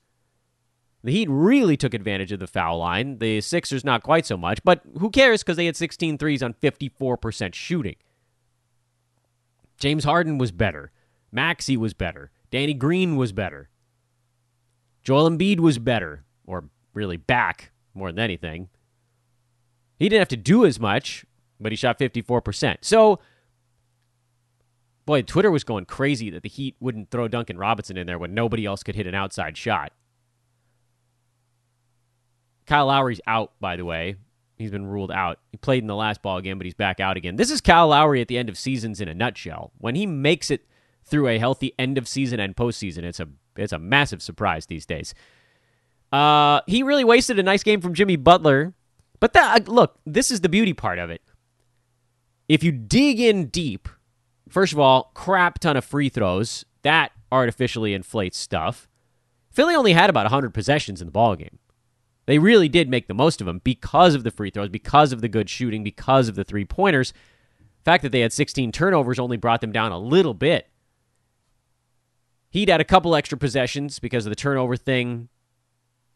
The 1.05 1.11
Heat 1.11 1.29
really 1.29 1.77
took 1.77 1.93
advantage 1.93 2.31
of 2.31 2.39
the 2.39 2.47
foul 2.47 2.79
line. 2.79 3.19
The 3.19 3.39
Sixers 3.39 3.85
not 3.85 4.01
quite 4.01 4.25
so 4.25 4.35
much, 4.35 4.63
but 4.63 4.81
who 4.97 5.11
cares 5.11 5.43
because 5.43 5.55
they 5.55 5.67
had 5.67 5.75
16 5.75 6.17
threes 6.17 6.41
on 6.41 6.55
54% 6.55 7.53
shooting. 7.53 7.97
James 9.77 10.03
Harden 10.03 10.39
was 10.39 10.51
better. 10.51 10.91
Maxey 11.31 11.77
was 11.77 11.93
better. 11.93 12.31
Danny 12.49 12.73
Green 12.73 13.17
was 13.17 13.31
better. 13.33 13.69
Joel 15.03 15.29
Embiid 15.29 15.59
was 15.59 15.77
better, 15.77 16.25
or 16.47 16.69
really 16.95 17.17
back 17.17 17.71
more 17.93 18.11
than 18.11 18.17
anything. 18.17 18.69
He 19.99 20.09
didn't 20.09 20.21
have 20.21 20.27
to 20.29 20.37
do 20.37 20.65
as 20.65 20.79
much, 20.79 21.23
but 21.59 21.71
he 21.71 21.75
shot 21.75 21.99
54%. 21.99 22.77
So, 22.81 23.19
boy, 25.05 25.21
Twitter 25.21 25.51
was 25.51 25.63
going 25.63 25.85
crazy 25.85 26.31
that 26.31 26.41
the 26.41 26.49
Heat 26.49 26.75
wouldn't 26.79 27.11
throw 27.11 27.27
Duncan 27.27 27.59
Robinson 27.59 27.95
in 27.95 28.07
there 28.07 28.17
when 28.17 28.33
nobody 28.33 28.65
else 28.65 28.81
could 28.81 28.95
hit 28.95 29.05
an 29.05 29.13
outside 29.13 29.55
shot. 29.55 29.93
Kyle 32.65 32.87
Lowry's 32.87 33.21
out, 33.27 33.53
by 33.59 33.75
the 33.75 33.85
way. 33.85 34.15
He's 34.57 34.71
been 34.71 34.85
ruled 34.85 35.11
out. 35.11 35.39
He 35.51 35.57
played 35.57 35.83
in 35.83 35.87
the 35.87 35.95
last 35.95 36.21
ball 36.21 36.39
game, 36.41 36.57
but 36.57 36.65
he's 36.65 36.73
back 36.73 36.99
out 36.99 37.17
again. 37.17 37.35
This 37.35 37.51
is 37.51 37.59
Kyle 37.61 37.89
Lowry 37.89 38.21
at 38.21 38.27
the 38.27 38.37
end 38.37 38.47
of 38.49 38.57
seasons 38.57 39.01
in 39.01 39.07
a 39.07 39.13
nutshell. 39.13 39.71
When 39.77 39.95
he 39.95 40.05
makes 40.05 40.49
it 40.49 40.65
through 41.03 41.27
a 41.27 41.37
healthy 41.37 41.73
end 41.77 41.97
of 41.97 42.07
season 42.07 42.39
and 42.39 42.55
postseason, 42.55 43.03
it's 43.03 43.19
a 43.19 43.27
it's 43.57 43.73
a 43.73 43.79
massive 43.79 44.21
surprise 44.21 44.65
these 44.65 44.85
days. 44.85 45.13
Uh, 46.11 46.61
he 46.67 46.83
really 46.83 47.03
wasted 47.03 47.37
a 47.39 47.43
nice 47.43 47.63
game 47.63 47.81
from 47.81 47.93
Jimmy 47.93 48.15
Butler, 48.15 48.73
but 49.19 49.33
that 49.33 49.67
look, 49.67 49.99
this 50.05 50.31
is 50.31 50.41
the 50.41 50.49
beauty 50.49 50.73
part 50.73 50.99
of 50.99 51.09
it. 51.09 51.21
If 52.47 52.63
you 52.63 52.71
dig 52.71 53.19
in 53.19 53.47
deep, 53.47 53.89
first 54.47 54.71
of 54.71 54.79
all, 54.79 55.11
crap 55.13 55.59
ton 55.59 55.75
of 55.75 55.83
free 55.83 56.09
throws 56.09 56.65
that 56.83 57.11
artificially 57.31 57.93
inflates 57.93 58.37
stuff. 58.37 58.87
Philly 59.51 59.73
only 59.75 59.93
had 59.93 60.09
about 60.09 60.25
100 60.25 60.53
possessions 60.53 61.01
in 61.01 61.07
the 61.07 61.11
ball 61.11 61.35
game. 61.35 61.57
They 62.25 62.39
really 62.39 62.69
did 62.69 62.89
make 62.89 63.07
the 63.07 63.13
most 63.13 63.39
of 63.39 63.47
them 63.47 63.61
because 63.63 64.15
of 64.15 64.23
the 64.23 64.31
free 64.31 64.49
throws, 64.49 64.69
because 64.69 65.11
of 65.11 65.21
the 65.21 65.27
good 65.27 65.49
shooting, 65.49 65.83
because 65.83 66.27
of 66.27 66.35
the 66.35 66.43
three 66.43 66.65
pointers. 66.65 67.11
The 67.83 67.91
fact 67.91 68.03
that 68.03 68.11
they 68.11 68.21
had 68.21 68.33
16 68.33 68.71
turnovers 68.71 69.19
only 69.19 69.37
brought 69.37 69.61
them 69.61 69.71
down 69.71 69.91
a 69.91 69.99
little 69.99 70.33
bit. 70.33 70.69
He'd 72.49 72.69
had 72.69 72.81
a 72.81 72.85
couple 72.85 73.15
extra 73.15 73.37
possessions 73.37 73.99
because 73.99 74.25
of 74.25 74.31
the 74.31 74.35
turnover 74.35 74.75
thing. 74.75 75.29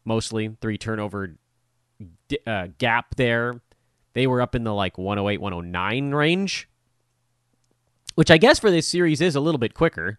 mostly 0.04 0.56
three 0.60 0.78
turnover 0.78 1.36
uh, 2.46 2.68
gap 2.78 3.14
there. 3.16 3.60
They 4.14 4.26
were 4.26 4.40
up 4.40 4.54
in 4.54 4.64
the 4.64 4.74
like 4.74 4.98
108, 4.98 5.40
109 5.40 6.10
range, 6.12 6.68
which 8.16 8.30
I 8.30 8.38
guess 8.38 8.58
for 8.58 8.70
this 8.70 8.88
series 8.88 9.20
is 9.20 9.36
a 9.36 9.40
little 9.40 9.58
bit 9.58 9.74
quicker. 9.74 10.18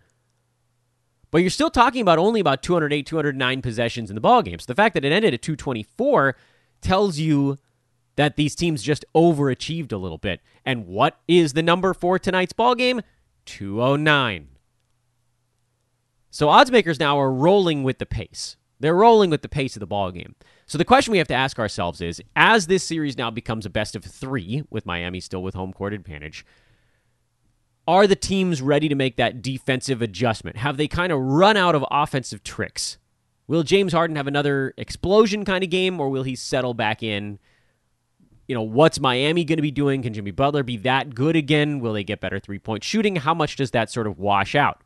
But 1.31 1.39
you're 1.39 1.49
still 1.49 1.69
talking 1.69 2.01
about 2.01 2.19
only 2.19 2.41
about 2.41 2.61
208, 2.61 3.05
209 3.05 3.61
possessions 3.61 4.09
in 4.11 4.15
the 4.15 4.21
ball 4.21 4.41
game. 4.41 4.59
So 4.59 4.65
the 4.67 4.75
fact 4.75 4.93
that 4.93 5.05
it 5.05 5.11
ended 5.11 5.33
at 5.33 5.41
224 5.41 6.35
tells 6.81 7.17
you 7.17 7.57
that 8.17 8.35
these 8.35 8.55
teams 8.55 8.83
just 8.83 9.05
overachieved 9.15 9.93
a 9.93 9.97
little 9.97 10.17
bit. 10.17 10.41
And 10.65 10.85
what 10.85 11.19
is 11.27 11.53
the 11.53 11.63
number 11.63 11.93
for 11.93 12.19
tonight's 12.19 12.53
ball 12.53 12.75
game? 12.75 13.01
209. 13.45 14.49
So 16.29 16.49
odds 16.49 16.71
makers 16.71 16.99
now 16.99 17.17
are 17.19 17.31
rolling 17.31 17.83
with 17.83 17.99
the 17.99 18.05
pace. 18.05 18.57
They're 18.79 18.95
rolling 18.95 19.29
with 19.29 19.41
the 19.41 19.49
pace 19.49 19.75
of 19.75 19.79
the 19.79 19.87
ball 19.87 20.11
game. 20.11 20.35
So 20.65 20.77
the 20.77 20.85
question 20.85 21.11
we 21.11 21.17
have 21.19 21.27
to 21.27 21.33
ask 21.33 21.59
ourselves 21.59 22.01
is 22.01 22.21
as 22.35 22.67
this 22.67 22.83
series 22.83 23.17
now 23.17 23.29
becomes 23.29 23.65
a 23.65 23.69
best 23.69 23.95
of 23.95 24.03
3 24.03 24.63
with 24.69 24.85
Miami 24.85 25.19
still 25.19 25.43
with 25.43 25.53
home 25.53 25.71
court 25.71 25.93
advantage, 25.93 26.45
are 27.87 28.07
the 28.07 28.15
teams 28.15 28.61
ready 28.61 28.87
to 28.89 28.95
make 28.95 29.17
that 29.17 29.41
defensive 29.41 30.01
adjustment? 30.01 30.57
Have 30.57 30.77
they 30.77 30.87
kind 30.87 31.11
of 31.11 31.19
run 31.19 31.57
out 31.57 31.75
of 31.75 31.85
offensive 31.91 32.43
tricks? 32.43 32.97
Will 33.47 33.63
James 33.63 33.91
Harden 33.91 34.15
have 34.15 34.27
another 34.27 34.73
explosion 34.77 35.43
kind 35.43 35.63
of 35.63 35.69
game 35.69 35.99
or 35.99 36.09
will 36.09 36.23
he 36.23 36.35
settle 36.35 36.73
back 36.73 37.03
in? 37.03 37.39
You 38.47 38.55
know, 38.55 38.61
what's 38.61 38.99
Miami 38.99 39.43
going 39.43 39.57
to 39.57 39.61
be 39.61 39.71
doing? 39.71 40.03
Can 40.03 40.13
Jimmy 40.13 40.31
Butler 40.31 40.63
be 40.63 40.77
that 40.77 41.15
good 41.15 41.35
again? 41.35 41.79
Will 41.79 41.93
they 41.93 42.03
get 42.03 42.21
better 42.21 42.39
three 42.39 42.59
point 42.59 42.83
shooting? 42.83 43.17
How 43.17 43.33
much 43.33 43.55
does 43.55 43.71
that 43.71 43.89
sort 43.89 44.07
of 44.07 44.19
wash 44.19 44.55
out? 44.55 44.81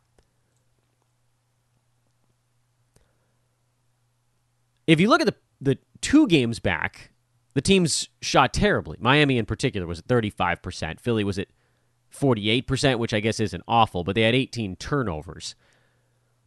If 4.86 5.00
you 5.00 5.08
look 5.08 5.20
at 5.20 5.26
the, 5.26 5.34
the 5.60 5.78
two 6.00 6.28
games 6.28 6.60
back, 6.60 7.10
the 7.54 7.60
teams 7.60 8.08
shot 8.20 8.52
terribly. 8.52 8.98
Miami, 9.00 9.38
in 9.38 9.46
particular, 9.46 9.86
was 9.86 9.98
at 9.98 10.06
35%. 10.06 11.00
Philly 11.00 11.24
was 11.24 11.38
at 11.38 11.48
48%, 12.18 12.98
which 12.98 13.14
I 13.14 13.20
guess 13.20 13.40
isn't 13.40 13.64
awful, 13.66 14.04
but 14.04 14.14
they 14.14 14.22
had 14.22 14.34
18 14.34 14.76
turnovers. 14.76 15.54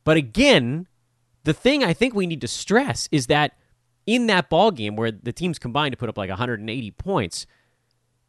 But 0.03 0.17
again, 0.17 0.87
the 1.43 1.53
thing 1.53 1.83
I 1.83 1.93
think 1.93 2.13
we 2.13 2.27
need 2.27 2.41
to 2.41 2.47
stress 2.47 3.07
is 3.11 3.27
that 3.27 3.53
in 4.05 4.27
that 4.27 4.49
ball 4.49 4.71
game 4.71 4.95
where 4.95 5.11
the 5.11 5.33
teams 5.33 5.59
combined 5.59 5.93
to 5.93 5.97
put 5.97 6.09
up 6.09 6.17
like 6.17 6.29
180 6.29 6.91
points, 6.91 7.45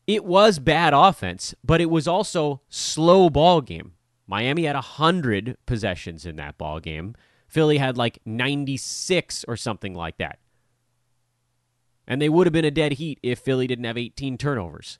it 0.06 0.24
was 0.24 0.58
bad 0.58 0.92
offense, 0.92 1.54
but 1.64 1.80
it 1.80 1.90
was 1.90 2.08
also 2.08 2.60
slow 2.68 3.30
ball 3.30 3.60
game. 3.60 3.92
Miami 4.26 4.64
had 4.64 4.76
100 4.76 5.56
possessions 5.66 6.26
in 6.26 6.36
that 6.36 6.58
ball 6.58 6.80
game. 6.80 7.14
Philly 7.48 7.78
had 7.78 7.96
like 7.96 8.20
96 8.24 9.44
or 9.48 9.56
something 9.56 9.94
like 9.94 10.18
that. 10.18 10.38
And 12.06 12.20
they 12.20 12.28
would 12.28 12.46
have 12.46 12.52
been 12.52 12.64
a 12.64 12.70
dead 12.70 12.92
heat 12.94 13.18
if 13.22 13.40
Philly 13.40 13.66
didn't 13.66 13.84
have 13.84 13.98
18 13.98 14.38
turnovers. 14.38 14.98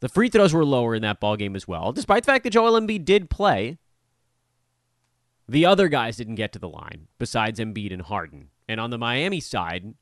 The 0.00 0.08
free 0.08 0.28
throws 0.28 0.54
were 0.54 0.64
lower 0.64 0.94
in 0.94 1.02
that 1.02 1.20
ball 1.20 1.36
game 1.36 1.56
as 1.56 1.66
well, 1.66 1.92
despite 1.92 2.22
the 2.22 2.32
fact 2.32 2.44
that 2.44 2.50
Joel 2.50 2.80
Embiid 2.80 3.04
did 3.04 3.30
play. 3.30 3.78
The 5.48 5.64
other 5.64 5.88
guys 5.88 6.16
didn't 6.16 6.34
get 6.34 6.52
to 6.52 6.58
the 6.58 6.68
line 6.68 7.08
besides 7.18 7.58
Embiid 7.58 7.92
and 7.92 8.02
Harden. 8.02 8.50
And 8.68 8.80
on 8.80 8.90
the 8.90 8.98
Miami 8.98 9.40
side, 9.40 9.94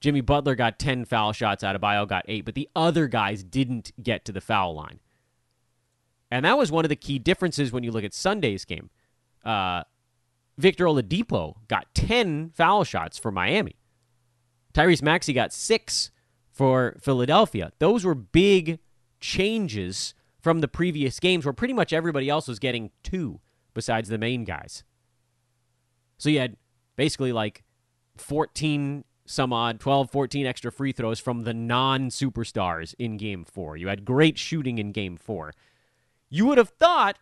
Jimmy 0.00 0.20
Butler 0.20 0.54
got 0.54 0.78
10 0.78 1.04
foul 1.04 1.32
shots, 1.32 1.62
out 1.62 1.76
of. 1.76 1.82
Adebayo 1.82 2.06
got 2.06 2.24
8, 2.28 2.44
but 2.44 2.54
the 2.54 2.68
other 2.74 3.06
guys 3.06 3.44
didn't 3.44 3.92
get 4.02 4.24
to 4.24 4.32
the 4.32 4.40
foul 4.40 4.74
line. 4.74 5.00
And 6.30 6.44
that 6.44 6.58
was 6.58 6.70
one 6.70 6.84
of 6.84 6.88
the 6.88 6.96
key 6.96 7.18
differences 7.18 7.72
when 7.72 7.84
you 7.84 7.90
look 7.90 8.04
at 8.04 8.12
Sunday's 8.12 8.64
game. 8.64 8.90
Uh, 9.44 9.84
Victor 10.58 10.84
Oladipo 10.84 11.54
got 11.68 11.94
10 11.94 12.50
foul 12.50 12.84
shots 12.84 13.18
for 13.18 13.30
Miami. 13.30 13.76
Tyrese 14.74 15.02
Maxey 15.02 15.32
got 15.32 15.52
6 15.52 16.10
for 16.52 16.96
Philadelphia. 17.00 17.72
Those 17.78 18.04
were 18.04 18.14
big 18.14 18.80
changes 19.20 20.14
from 20.40 20.60
the 20.60 20.68
previous 20.68 21.20
games 21.20 21.44
where 21.44 21.52
pretty 21.52 21.74
much 21.74 21.92
everybody 21.92 22.28
else 22.28 22.48
was 22.48 22.58
getting 22.58 22.90
two 23.02 23.40
besides 23.74 24.08
the 24.08 24.18
main 24.18 24.44
guys. 24.44 24.84
So 26.16 26.28
you 26.28 26.38
had 26.38 26.56
basically 26.96 27.32
like 27.32 27.64
14 28.16 29.04
some 29.24 29.52
odd 29.52 29.78
12 29.78 30.10
14 30.10 30.46
extra 30.46 30.72
free 30.72 30.92
throws 30.92 31.20
from 31.20 31.42
the 31.42 31.52
non-superstars 31.52 32.94
in 32.98 33.16
game 33.18 33.44
4. 33.44 33.76
You 33.76 33.88
had 33.88 34.04
great 34.04 34.38
shooting 34.38 34.78
in 34.78 34.90
game 34.90 35.16
4. 35.16 35.52
You 36.30 36.46
would 36.46 36.58
have 36.58 36.70
thought 36.70 37.18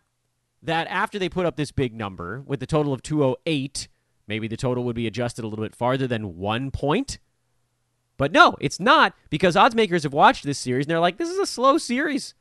that 0.63 0.87
after 0.87 1.19
they 1.19 1.29
put 1.29 1.45
up 1.45 1.57
this 1.57 1.71
big 1.71 1.93
number 1.93 2.41
with 2.45 2.59
the 2.59 2.65
total 2.65 2.93
of 2.93 3.03
208, 3.03 3.87
maybe 4.25 4.47
the 4.47 4.57
total 4.57 4.83
would 4.85 4.95
be 4.95 5.05
adjusted 5.05 5.43
a 5.43 5.47
little 5.47 5.65
bit 5.65 5.75
farther 5.75 6.07
than 6.07 6.37
1 6.37 6.71
point. 6.71 7.19
But 8.17 8.31
no, 8.31 8.55
it's 8.59 8.79
not 8.79 9.13
because 9.29 9.55
odds 9.55 9.75
makers 9.75 10.03
have 10.03 10.13
watched 10.13 10.43
this 10.43 10.57
series 10.57 10.85
and 10.85 10.91
they're 10.91 10.99
like, 10.99 11.17
this 11.17 11.29
is 11.29 11.37
a 11.37 11.45
slow 11.45 11.77
series. 11.77 12.33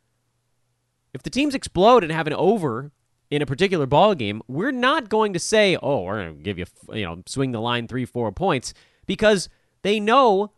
If 1.13 1.23
the 1.23 1.31
teams 1.31 1.55
explode 1.55 2.03
and 2.03 2.13
have 2.13 2.27
an 2.27 2.33
over 2.33 2.93
in 3.31 3.43
a 3.43 3.47
particular 3.47 3.87
ball 3.87 4.15
game, 4.15 4.43
we're 4.49 4.73
not 4.73 5.09
going 5.09 5.33
to 5.33 5.39
say, 5.39 5.77
"Oh, 5.83 6.03
we're 6.03 6.23
going 6.23 6.37
to 6.37 6.43
give 6.43 6.59
you, 6.59 6.67
you 6.93 7.05
know, 7.05 7.23
swing 7.27 7.53
the 7.53 7.61
line 7.61 7.89
3-4 7.89 8.35
points" 8.37 8.75
because 9.07 9.49
they 9.83 9.99
know 9.99 10.53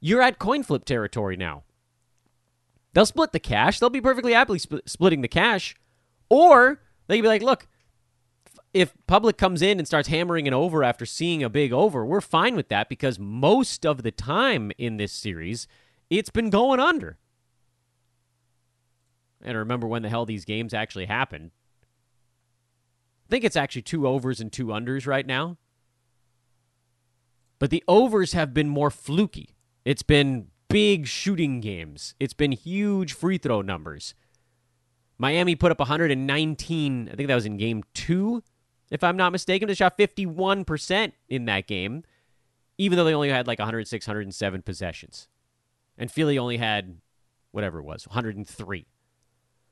you're 0.00 0.22
at 0.22 0.38
coin 0.38 0.62
flip 0.62 0.84
territory 0.84 1.36
now. 1.36 1.64
They'll 2.92 3.06
split 3.06 3.32
the 3.32 3.40
cash. 3.40 3.80
They'll 3.80 3.90
be 3.90 4.00
perfectly 4.00 4.32
happily 4.32 4.58
sp- 4.62 4.86
splitting 4.86 5.20
the 5.20 5.28
cash. 5.28 5.74
Or 6.28 6.80
they 7.08 7.16
can 7.16 7.22
be 7.22 7.28
like, 7.28 7.42
look, 7.42 7.66
if 8.74 8.92
public 9.06 9.38
comes 9.38 9.62
in 9.62 9.78
and 9.78 9.86
starts 9.86 10.08
hammering 10.08 10.48
an 10.48 10.52
over 10.52 10.82
after 10.82 11.06
seeing 11.06 11.44
a 11.44 11.48
big 11.48 11.72
over, 11.72 12.04
we're 12.04 12.20
fine 12.20 12.56
with 12.56 12.68
that 12.68 12.88
because 12.88 13.20
most 13.20 13.86
of 13.86 14.02
the 14.02 14.10
time 14.10 14.72
in 14.76 14.96
this 14.96 15.12
series, 15.12 15.68
it's 16.10 16.28
been 16.28 16.50
going 16.50 16.80
under. 16.80 17.16
And 19.40 19.56
remember 19.56 19.86
when 19.86 20.02
the 20.02 20.08
hell 20.08 20.26
these 20.26 20.44
games 20.44 20.74
actually 20.74 21.06
happened. 21.06 21.52
I 23.26 23.30
think 23.30 23.44
it's 23.44 23.56
actually 23.56 23.82
two 23.82 24.08
overs 24.08 24.40
and 24.40 24.52
two 24.52 24.66
unders 24.66 25.06
right 25.06 25.26
now. 25.26 25.56
But 27.60 27.70
the 27.70 27.84
overs 27.86 28.32
have 28.32 28.52
been 28.52 28.68
more 28.68 28.90
fluky. 28.90 29.54
It's 29.84 30.02
been 30.02 30.48
big 30.68 31.06
shooting 31.06 31.60
games, 31.60 32.16
it's 32.18 32.34
been 32.34 32.50
huge 32.50 33.12
free 33.12 33.38
throw 33.38 33.62
numbers. 33.62 34.14
Miami 35.16 35.54
put 35.54 35.70
up 35.70 35.78
119, 35.78 37.08
I 37.08 37.14
think 37.14 37.28
that 37.28 37.34
was 37.36 37.46
in 37.46 37.56
game 37.56 37.84
two 37.94 38.42
if 38.90 39.02
I'm 39.04 39.16
not 39.16 39.32
mistaken. 39.32 39.68
They 39.68 39.74
shot 39.74 39.98
51% 39.98 41.12
in 41.28 41.44
that 41.46 41.66
game, 41.66 42.04
even 42.78 42.96
though 42.96 43.04
they 43.04 43.14
only 43.14 43.30
had 43.30 43.46
like 43.46 43.58
106, 43.58 44.06
107 44.06 44.62
possessions. 44.62 45.28
And 45.96 46.10
Philly 46.10 46.38
only 46.38 46.56
had 46.56 46.98
whatever 47.52 47.78
it 47.78 47.84
was, 47.84 48.06
103. 48.06 48.86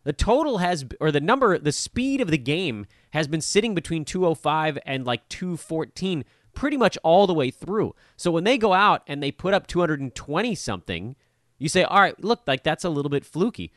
The 0.04 0.12
total 0.12 0.58
has, 0.58 0.84
or 1.00 1.12
the 1.12 1.20
number, 1.20 1.58
the 1.58 1.72
speed 1.72 2.20
of 2.20 2.30
the 2.30 2.38
game 2.38 2.86
has 3.10 3.28
been 3.28 3.40
sitting 3.40 3.74
between 3.74 4.04
205 4.04 4.78
and 4.84 5.04
like 5.04 5.28
214 5.28 6.24
pretty 6.54 6.76
much 6.76 6.98
all 7.02 7.26
the 7.26 7.34
way 7.34 7.50
through. 7.50 7.94
So 8.16 8.30
when 8.30 8.44
they 8.44 8.58
go 8.58 8.72
out 8.72 9.02
and 9.06 9.22
they 9.22 9.30
put 9.30 9.54
up 9.54 9.66
220 9.66 10.54
something, 10.54 11.16
you 11.58 11.68
say, 11.68 11.84
all 11.84 12.00
right, 12.00 12.22
look, 12.22 12.42
like 12.46 12.62
that's 12.62 12.84
a 12.84 12.90
little 12.90 13.10
bit 13.10 13.24
fluky. 13.24 13.72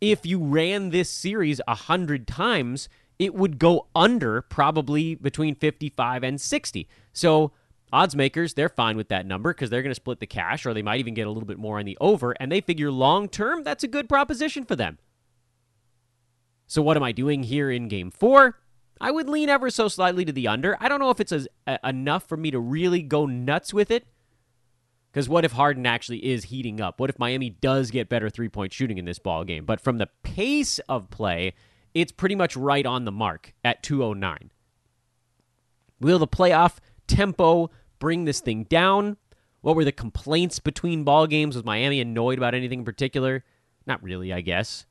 If 0.00 0.26
you 0.26 0.38
ran 0.42 0.90
this 0.90 1.10
series 1.10 1.60
100 1.66 2.26
times, 2.26 2.88
it 3.20 3.34
would 3.34 3.58
go 3.58 3.86
under 3.94 4.40
probably 4.40 5.14
between 5.14 5.54
55 5.54 6.24
and 6.24 6.40
60. 6.40 6.88
So 7.12 7.52
odds 7.92 8.16
makers, 8.16 8.54
they're 8.54 8.70
fine 8.70 8.96
with 8.96 9.08
that 9.08 9.26
number 9.26 9.52
because 9.52 9.68
they're 9.68 9.82
going 9.82 9.90
to 9.90 9.94
split 9.94 10.20
the 10.20 10.26
cash 10.26 10.64
or 10.64 10.72
they 10.72 10.80
might 10.80 11.00
even 11.00 11.12
get 11.12 11.26
a 11.26 11.30
little 11.30 11.46
bit 11.46 11.58
more 11.58 11.78
on 11.78 11.84
the 11.84 11.98
over. 12.00 12.32
And 12.40 12.50
they 12.50 12.62
figure 12.62 12.90
long 12.90 13.28
term, 13.28 13.62
that's 13.62 13.84
a 13.84 13.88
good 13.88 14.08
proposition 14.08 14.64
for 14.64 14.74
them. 14.74 14.98
So 16.66 16.80
what 16.80 16.96
am 16.96 17.02
I 17.02 17.12
doing 17.12 17.42
here 17.42 17.70
in 17.70 17.88
game 17.88 18.10
four? 18.10 18.58
I 19.02 19.10
would 19.10 19.28
lean 19.28 19.50
ever 19.50 19.68
so 19.68 19.86
slightly 19.88 20.24
to 20.24 20.32
the 20.32 20.48
under. 20.48 20.78
I 20.80 20.88
don't 20.88 21.00
know 21.00 21.10
if 21.10 21.20
it's 21.20 21.32
a, 21.32 21.46
a, 21.66 21.78
enough 21.84 22.26
for 22.26 22.38
me 22.38 22.50
to 22.50 22.58
really 22.58 23.02
go 23.02 23.26
nuts 23.26 23.74
with 23.74 23.90
it. 23.90 24.06
Because 25.12 25.28
what 25.28 25.44
if 25.44 25.52
Harden 25.52 25.84
actually 25.84 26.24
is 26.24 26.44
heating 26.44 26.80
up? 26.80 27.00
What 27.00 27.10
if 27.10 27.18
Miami 27.18 27.50
does 27.50 27.90
get 27.90 28.08
better 28.08 28.30
three 28.30 28.48
point 28.48 28.72
shooting 28.72 28.96
in 28.96 29.04
this 29.04 29.18
ball 29.18 29.44
game? 29.44 29.66
But 29.66 29.80
from 29.80 29.98
the 29.98 30.08
pace 30.22 30.78
of 30.88 31.10
play, 31.10 31.52
it's 31.94 32.12
pretty 32.12 32.34
much 32.34 32.56
right 32.56 32.86
on 32.86 33.04
the 33.04 33.12
mark 33.12 33.54
at 33.64 33.82
209. 33.82 34.50
Will 36.00 36.18
the 36.18 36.26
playoff 36.26 36.78
tempo 37.06 37.70
bring 37.98 38.24
this 38.24 38.40
thing 38.40 38.64
down? 38.64 39.16
What 39.60 39.76
were 39.76 39.84
the 39.84 39.92
complaints 39.92 40.58
between 40.58 41.04
ball 41.04 41.26
games? 41.26 41.54
Was 41.54 41.64
Miami 41.64 42.00
annoyed 42.00 42.38
about 42.38 42.54
anything 42.54 42.80
in 42.80 42.84
particular? 42.84 43.44
Not 43.86 44.02
really, 44.02 44.32
I 44.32 44.40
guess. 44.40 44.86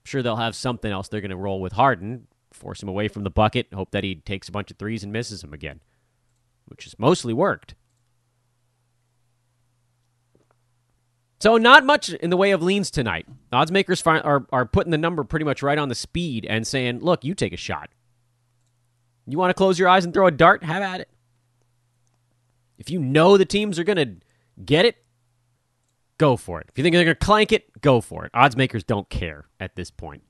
I'm 0.00 0.04
sure 0.04 0.22
they'll 0.22 0.36
have 0.36 0.54
something 0.54 0.90
else 0.90 1.08
they're 1.08 1.20
going 1.20 1.30
to 1.30 1.36
roll 1.36 1.60
with 1.60 1.72
Harden, 1.72 2.28
force 2.52 2.82
him 2.82 2.88
away 2.88 3.08
from 3.08 3.24
the 3.24 3.30
bucket, 3.30 3.72
hope 3.74 3.90
that 3.90 4.04
he 4.04 4.14
takes 4.16 4.48
a 4.48 4.52
bunch 4.52 4.70
of 4.70 4.78
threes 4.78 5.02
and 5.02 5.12
misses 5.12 5.40
them 5.40 5.52
again, 5.52 5.80
which 6.66 6.84
has 6.84 6.98
mostly 6.98 7.32
worked. 7.32 7.74
So 11.40 11.56
not 11.56 11.84
much 11.84 12.10
in 12.10 12.30
the 12.30 12.36
way 12.36 12.50
of 12.50 12.62
leans 12.62 12.90
tonight. 12.90 13.26
Odds 13.52 13.70
makers 13.70 14.02
are, 14.04 14.46
are 14.52 14.66
putting 14.66 14.90
the 14.90 14.98
number 14.98 15.22
pretty 15.22 15.44
much 15.44 15.62
right 15.62 15.78
on 15.78 15.88
the 15.88 15.94
speed 15.94 16.44
and 16.48 16.66
saying, 16.66 17.00
look, 17.00 17.24
you 17.24 17.34
take 17.34 17.52
a 17.52 17.56
shot. 17.56 17.90
You 19.26 19.38
want 19.38 19.50
to 19.50 19.54
close 19.54 19.78
your 19.78 19.88
eyes 19.88 20.04
and 20.04 20.12
throw 20.12 20.26
a 20.26 20.32
dart? 20.32 20.64
Have 20.64 20.82
at 20.82 21.00
it. 21.00 21.08
If 22.78 22.90
you 22.90 22.98
know 22.98 23.36
the 23.36 23.44
teams 23.44 23.78
are 23.78 23.84
going 23.84 23.96
to 23.96 24.16
get 24.64 24.84
it, 24.84 24.96
go 26.16 26.36
for 26.36 26.60
it. 26.60 26.66
If 26.70 26.78
you 26.78 26.82
think 26.82 26.94
they're 26.94 27.04
going 27.04 27.16
to 27.16 27.24
clank 27.24 27.52
it, 27.52 27.80
go 27.80 28.00
for 28.00 28.24
it. 28.24 28.30
Odds 28.34 28.56
makers 28.56 28.82
don't 28.82 29.08
care 29.08 29.46
at 29.60 29.76
this 29.76 29.90
point. 29.90 30.22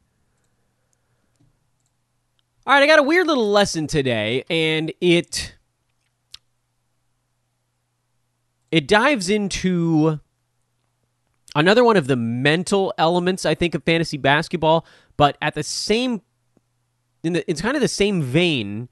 All 2.66 2.74
right, 2.74 2.82
I 2.82 2.86
got 2.86 2.98
a 2.98 3.02
weird 3.02 3.26
little 3.26 3.50
lesson 3.50 3.86
today, 3.86 4.44
and 4.50 4.92
it 5.00 5.54
it 8.70 8.86
dives 8.86 9.30
into 9.30 10.20
another 11.58 11.82
one 11.82 11.96
of 11.96 12.06
the 12.06 12.16
mental 12.16 12.94
elements 12.98 13.44
I 13.44 13.54
think 13.54 13.74
of 13.74 13.82
fantasy 13.82 14.16
basketball, 14.16 14.86
but 15.16 15.36
at 15.42 15.54
the 15.54 15.64
same 15.64 16.22
in 17.24 17.32
the 17.32 17.50
it's 17.50 17.60
kind 17.60 17.76
of 17.76 17.80
the 17.80 17.88
same 17.88 18.22
vein, 18.22 18.88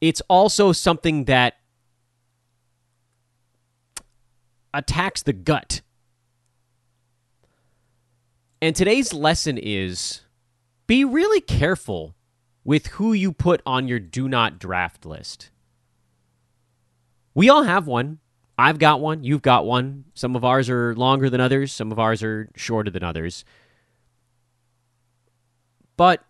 it's 0.00 0.22
also 0.28 0.72
something 0.72 1.24
that 1.24 1.54
attacks 4.72 5.22
the 5.22 5.32
gut. 5.32 5.82
And 8.62 8.74
today's 8.76 9.12
lesson 9.12 9.58
is 9.58 10.20
be 10.86 11.04
really 11.04 11.40
careful 11.40 12.14
with 12.64 12.86
who 12.88 13.12
you 13.12 13.32
put 13.32 13.62
on 13.66 13.88
your 13.88 13.98
do 13.98 14.28
not 14.28 14.58
draft 14.60 15.04
list. 15.04 15.50
We 17.34 17.48
all 17.48 17.64
have 17.64 17.86
one. 17.86 18.20
I've 18.58 18.78
got 18.78 19.00
one. 19.00 19.22
You've 19.22 19.42
got 19.42 19.66
one. 19.66 20.04
Some 20.14 20.34
of 20.34 20.44
ours 20.44 20.70
are 20.70 20.94
longer 20.94 21.28
than 21.28 21.40
others, 21.40 21.72
some 21.72 21.92
of 21.92 21.98
ours 21.98 22.22
are 22.22 22.48
shorter 22.56 22.90
than 22.90 23.02
others. 23.02 23.44
But 25.96 26.24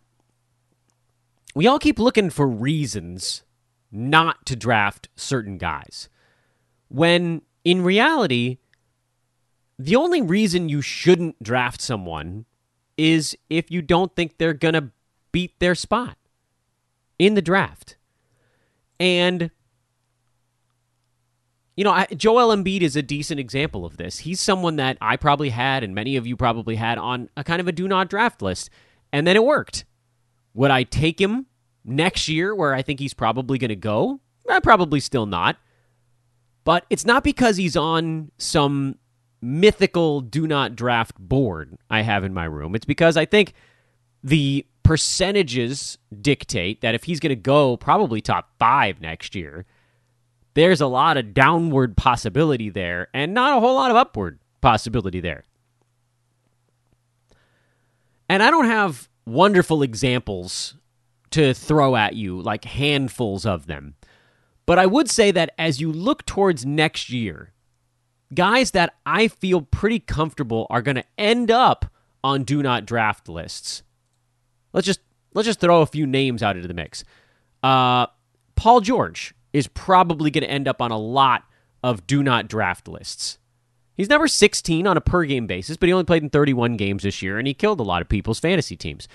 we 1.55 1.67
all 1.67 1.79
keep 1.79 1.99
looking 1.99 2.31
for 2.31 2.47
reasons 2.47 3.43
not 3.91 4.45
to 4.47 4.57
draft 4.57 5.09
certain 5.17 5.59
guys. 5.59 6.09
When 6.89 7.43
in 7.65 7.83
reality, 7.83 8.59
the 9.79 9.97
only 9.97 10.23
reason 10.23 10.69
you 10.69 10.83
shouldn't 10.83 11.43
draft 11.43 11.81
someone 11.81 12.47
is 12.97 13.37
if 13.51 13.71
you 13.71 13.83
don't 13.83 14.15
think 14.15 14.39
they're 14.39 14.55
going 14.55 14.75
to 14.75 14.91
beat 15.33 15.59
their 15.59 15.75
spot 15.75 16.17
in 17.19 17.35
the 17.35 17.43
draft. 17.43 17.97
And 18.99 19.51
you 21.77 21.85
know, 21.85 21.93
I, 21.93 22.07
Joel 22.07 22.57
Embiid 22.57 22.81
is 22.81 22.97
a 22.97 23.03
decent 23.03 23.39
example 23.39 23.85
of 23.85 23.99
this. 23.99 24.21
He's 24.21 24.41
someone 24.41 24.77
that 24.77 24.97
I 25.01 25.17
probably 25.17 25.51
had, 25.51 25.85
and 25.85 25.95
many 25.95 26.17
of 26.17 26.27
you 26.27 26.37
probably 26.37 26.77
had 26.77 26.97
on 26.97 27.29
a 27.37 27.45
kind 27.45 27.61
of 27.61 27.69
a 27.69 27.73
do 27.73 27.87
not 27.87 28.09
draft 28.09 28.41
list, 28.41 28.71
and 29.13 29.27
then 29.27 29.37
it 29.37 29.45
worked. 29.45 29.85
Would 30.55 30.71
I 30.71 30.85
take 30.85 31.21
him 31.21 31.47
next 31.85 32.29
year, 32.29 32.55
where 32.55 32.75
I 32.75 32.81
think 32.81 32.99
he's 32.99 33.13
probably 33.13 33.59
going 33.59 33.69
to 33.69 33.77
go? 33.77 34.21
Eh, 34.49 34.61
probably 34.61 35.01
still 35.01 35.27
not. 35.27 35.59
But 36.65 36.87
it's 36.89 37.05
not 37.05 37.23
because 37.23 37.59
he's 37.59 37.77
on 37.77 38.33
some 38.39 38.97
mythical 39.43 40.23
do 40.23 40.47
not 40.47 40.75
draft 40.75 41.19
board 41.19 41.77
I 41.91 42.01
have 42.01 42.25
in 42.25 42.33
my 42.33 42.45
room. 42.45 42.75
It's 42.75 42.87
because 42.87 43.17
I 43.17 43.27
think 43.27 43.53
the 44.25 44.67
percentages 44.83 45.99
dictate 46.21 46.81
that 46.81 46.95
if 46.95 47.05
he's 47.05 47.21
going 47.21 47.31
to 47.31 47.37
go 47.37 47.77
probably 47.77 48.21
top 48.21 48.51
five 48.59 49.01
next 49.01 49.35
year, 49.35 49.67
there's 50.57 50.81
a 50.81 50.87
lot 50.87 51.17
of 51.17 51.33
downward 51.33 51.97
possibility 51.97 52.69
there 52.69 53.09
and 53.15 53.33
not 53.33 53.57
a 53.57 53.61
whole 53.61 53.75
lot 53.75 53.93
of 53.93 53.97
upward 53.97 54.41
possibility 54.61 55.21
there. 55.21 55.45
And 58.29 58.43
I 58.43 58.51
don't 58.51 58.67
have 58.67 59.09
wonderful 59.25 59.83
examples 59.83 60.75
to 61.31 61.55
throw 61.55 61.95
at 61.95 62.15
you, 62.17 62.43
like 62.43 62.65
handfuls 62.65 63.47
of 63.47 63.67
them. 63.67 63.95
But 64.67 64.81
I 64.81 64.87
would 64.87 65.09
say 65.09 65.31
that 65.31 65.55
as 65.59 65.81
you 65.81 65.93
look 65.93 66.27
towards 66.27 66.67
next 66.67 67.11
year, 67.11 67.53
guys 68.35 68.73
that 68.73 68.95
I 69.05 69.29
feel 69.29 69.63
pretty 69.63 70.01
comfortable 70.01 70.67
are 70.71 70.83
going 70.83 70.97
to 70.97 71.05
end 71.17 71.53
up 71.53 71.85
on 72.25 72.43
do 72.43 72.63
not 72.63 72.87
draft 72.87 73.29
lists 73.29 73.85
Let's 74.77 74.85
just 74.87 75.01
let's 75.33 75.47
just 75.47 75.59
throw 75.59 75.81
a 75.81 75.87
few 75.87 76.07
names 76.07 76.43
out 76.43 76.55
into 76.55 76.69
the 76.69 76.75
mix. 76.75 77.03
Uh, 77.63 78.09
Paul 78.57 78.83
George 78.83 79.35
is 79.57 79.69
probably 79.69 80.31
going 80.31 80.45
to 80.45 80.51
end 80.51 80.69
up 80.69 80.83
on 80.83 80.91
a 80.91 80.99
lot 80.99 81.45
of 81.83 82.07
do 82.07 82.23
not 82.23 82.47
draft 82.47 82.87
lists. 82.87 83.39
He's 83.95 84.11
number 84.11 84.29
16 84.29 84.87
on 84.87 84.99
a 84.99 85.01
per 85.01 85.25
game 85.25 85.47
basis, 85.47 85.79
but 85.79 85.87
he 85.87 85.95
only 85.95 86.05
played 86.05 86.23
in 86.23 86.29
31 86.29 86.77
games 86.77 87.05
this 87.05 87.23
year, 87.23 87.39
and 87.39 87.49
he 87.49 87.55
killed 87.55 87.81
a 87.81 87.83
lot 87.83 88.03
of 88.03 88.09
people's 88.11 88.39
fantasy 88.39 88.77
teams. 88.77 89.09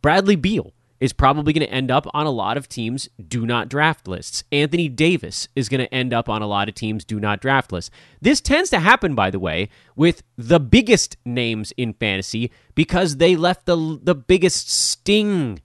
Bradley 0.00 0.36
Beal 0.36 0.72
is 1.00 1.12
probably 1.12 1.52
going 1.52 1.66
to 1.66 1.74
end 1.74 1.90
up 1.90 2.06
on 2.14 2.26
a 2.26 2.30
lot 2.30 2.56
of 2.56 2.68
teams' 2.68 3.08
do 3.26 3.44
not 3.44 3.68
draft 3.68 4.06
lists. 4.06 4.44
Anthony 4.52 4.88
Davis 4.88 5.48
is 5.56 5.68
going 5.68 5.80
to 5.80 5.92
end 5.92 6.12
up 6.12 6.28
on 6.28 6.42
a 6.42 6.46
lot 6.46 6.68
of 6.68 6.76
teams' 6.76 7.04
do 7.04 7.18
not 7.18 7.40
draft 7.40 7.72
lists. 7.72 7.90
This 8.20 8.40
tends 8.40 8.70
to 8.70 8.78
happen, 8.78 9.16
by 9.16 9.30
the 9.30 9.40
way, 9.40 9.68
with 9.96 10.22
the 10.36 10.60
biggest 10.60 11.16
names 11.24 11.72
in 11.76 11.92
fantasy 11.94 12.52
because 12.76 13.16
they 13.16 13.34
left 13.34 13.66
the, 13.66 13.98
the 14.00 14.14
biggest 14.14 14.70
sting 14.70 15.60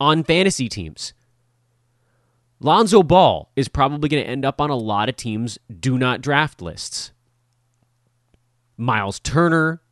on 0.00 0.24
fantasy 0.24 0.70
teams. 0.70 1.12
Lonzo 2.62 3.02
Ball 3.02 3.50
is 3.56 3.66
probably 3.66 4.08
going 4.08 4.22
to 4.22 4.28
end 4.28 4.44
up 4.44 4.60
on 4.60 4.70
a 4.70 4.76
lot 4.76 5.08
of 5.08 5.16
teams' 5.16 5.58
do 5.80 5.98
not 5.98 6.20
draft 6.20 6.62
lists. 6.62 7.10
Miles 8.76 9.18
Turner. 9.18 9.82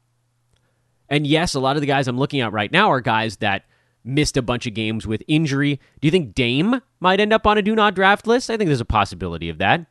And 1.08 1.26
yes, 1.26 1.54
a 1.54 1.60
lot 1.60 1.76
of 1.76 1.80
the 1.80 1.88
guys 1.88 2.06
I'm 2.06 2.18
looking 2.18 2.40
at 2.40 2.52
right 2.52 2.70
now 2.70 2.92
are 2.92 3.00
guys 3.00 3.38
that 3.38 3.64
missed 4.04 4.36
a 4.36 4.42
bunch 4.42 4.68
of 4.68 4.74
games 4.74 5.04
with 5.04 5.24
injury. 5.26 5.80
Do 6.00 6.06
you 6.06 6.12
think 6.12 6.32
Dame 6.32 6.80
might 7.00 7.18
end 7.18 7.32
up 7.32 7.44
on 7.44 7.58
a 7.58 7.62
do 7.62 7.74
not 7.74 7.96
draft 7.96 8.28
list? 8.28 8.50
I 8.50 8.56
think 8.56 8.68
there's 8.68 8.80
a 8.80 8.84
possibility 8.84 9.48
of 9.48 9.58
that. 9.58 9.86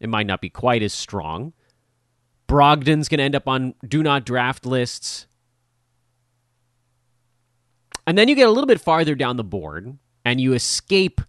It 0.00 0.08
might 0.08 0.26
not 0.26 0.40
be 0.40 0.48
quite 0.48 0.82
as 0.82 0.94
strong. 0.94 1.52
Brogdon's 2.48 3.08
going 3.08 3.18
to 3.18 3.24
end 3.24 3.34
up 3.34 3.46
on 3.46 3.74
do 3.86 4.02
not 4.02 4.24
draft 4.24 4.64
lists. 4.64 5.26
And 8.06 8.16
then 8.16 8.28
you 8.28 8.34
get 8.34 8.48
a 8.48 8.50
little 8.50 8.66
bit 8.66 8.80
farther 8.80 9.14
down 9.14 9.36
the 9.36 9.44
board 9.44 9.98
and 10.24 10.40
you 10.40 10.54
escape 10.54 11.20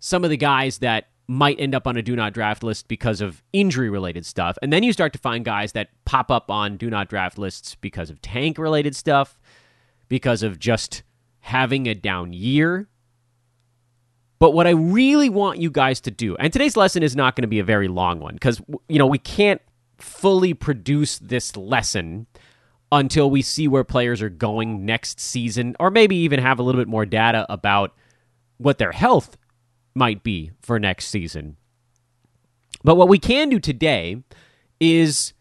some 0.00 0.24
of 0.24 0.30
the 0.30 0.36
guys 0.36 0.78
that 0.78 1.08
might 1.28 1.60
end 1.60 1.76
up 1.76 1.86
on 1.86 1.96
a 1.96 2.02
do 2.02 2.16
not 2.16 2.32
draft 2.32 2.64
list 2.64 2.88
because 2.88 3.20
of 3.20 3.40
injury 3.52 3.88
related 3.88 4.26
stuff. 4.26 4.58
And 4.62 4.72
then 4.72 4.82
you 4.82 4.92
start 4.92 5.12
to 5.12 5.18
find 5.18 5.44
guys 5.44 5.72
that 5.72 5.90
pop 6.04 6.28
up 6.28 6.50
on 6.50 6.76
do 6.76 6.90
not 6.90 7.08
draft 7.08 7.38
lists 7.38 7.76
because 7.76 8.10
of 8.10 8.20
tank 8.20 8.58
related 8.58 8.96
stuff, 8.96 9.38
because 10.08 10.42
of 10.42 10.58
just 10.58 11.04
having 11.38 11.86
a 11.86 11.94
down 11.94 12.32
year. 12.32 12.88
But 14.40 14.54
what 14.54 14.66
I 14.66 14.70
really 14.70 15.28
want 15.28 15.60
you 15.60 15.70
guys 15.70 16.00
to 16.00 16.10
do, 16.10 16.34
and 16.36 16.52
today's 16.52 16.76
lesson 16.76 17.02
is 17.04 17.14
not 17.14 17.36
going 17.36 17.42
to 17.42 17.48
be 17.48 17.60
a 17.60 17.64
very 17.64 17.88
long 17.88 18.18
one 18.18 18.34
because, 18.34 18.60
you 18.88 18.98
know, 18.98 19.06
we 19.06 19.18
can't 19.18 19.60
fully 19.98 20.54
produce 20.54 21.18
this 21.18 21.56
lesson 21.56 22.26
until 22.90 23.30
we 23.30 23.42
see 23.42 23.68
where 23.68 23.84
players 23.84 24.20
are 24.20 24.30
going 24.30 24.84
next 24.84 25.20
season, 25.20 25.76
or 25.78 25.90
maybe 25.90 26.16
even 26.16 26.40
have 26.40 26.58
a 26.58 26.62
little 26.62 26.80
bit 26.80 26.88
more 26.88 27.06
data 27.06 27.46
about 27.48 27.94
what 28.56 28.78
their 28.78 28.92
health 28.92 29.36
might 29.94 30.22
be 30.22 30.50
for 30.62 30.78
next 30.78 31.06
season. 31.06 31.56
But 32.82 32.96
what 32.96 33.08
we 33.08 33.18
can 33.18 33.48
do 33.48 33.58
today 33.58 34.22
is 34.78 35.32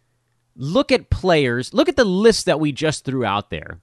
look 0.56 0.92
at 0.92 1.10
players, 1.10 1.74
look 1.74 1.90
at 1.90 1.96
the 1.96 2.06
list 2.06 2.46
that 2.46 2.60
we 2.60 2.72
just 2.72 3.06
threw 3.06 3.24
out 3.24 3.50
there, 3.50 3.80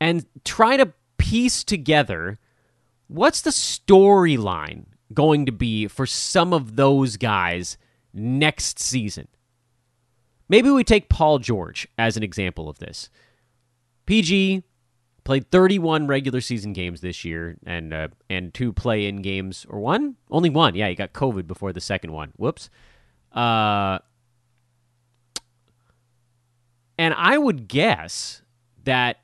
and 0.00 0.26
try 0.44 0.76
to 0.76 0.92
piece 1.16 1.64
together 1.64 2.38
what's 3.06 3.42
the 3.42 3.50
storyline 3.50 4.86
going 5.14 5.46
to 5.46 5.52
be 5.52 5.86
for 5.86 6.06
some 6.06 6.52
of 6.52 6.76
those 6.76 7.16
guys 7.16 7.76
next 8.12 8.78
season. 8.78 9.28
Maybe 10.48 10.70
we 10.70 10.84
take 10.84 11.08
Paul 11.08 11.38
George 11.38 11.88
as 11.96 12.16
an 12.16 12.22
example 12.22 12.68
of 12.68 12.78
this. 12.78 13.08
PG 14.06 14.64
played 15.24 15.50
31 15.50 16.06
regular 16.06 16.40
season 16.40 16.72
games 16.72 17.00
this 17.00 17.24
year 17.24 17.56
and 17.64 17.92
uh, 17.92 18.08
and 18.28 18.52
two 18.52 18.72
play 18.72 19.06
in 19.06 19.22
games 19.22 19.66
or 19.68 19.80
one? 19.80 20.16
Only 20.30 20.50
one 20.50 20.74
yeah 20.74 20.88
he 20.88 20.94
got 20.94 21.12
covid 21.12 21.46
before 21.46 21.72
the 21.72 21.80
second 21.80 22.12
one. 22.12 22.32
Whoops. 22.36 22.70
Uh 23.32 23.98
and 26.98 27.14
i 27.16 27.38
would 27.38 27.66
guess 27.68 28.42
that 28.84 29.20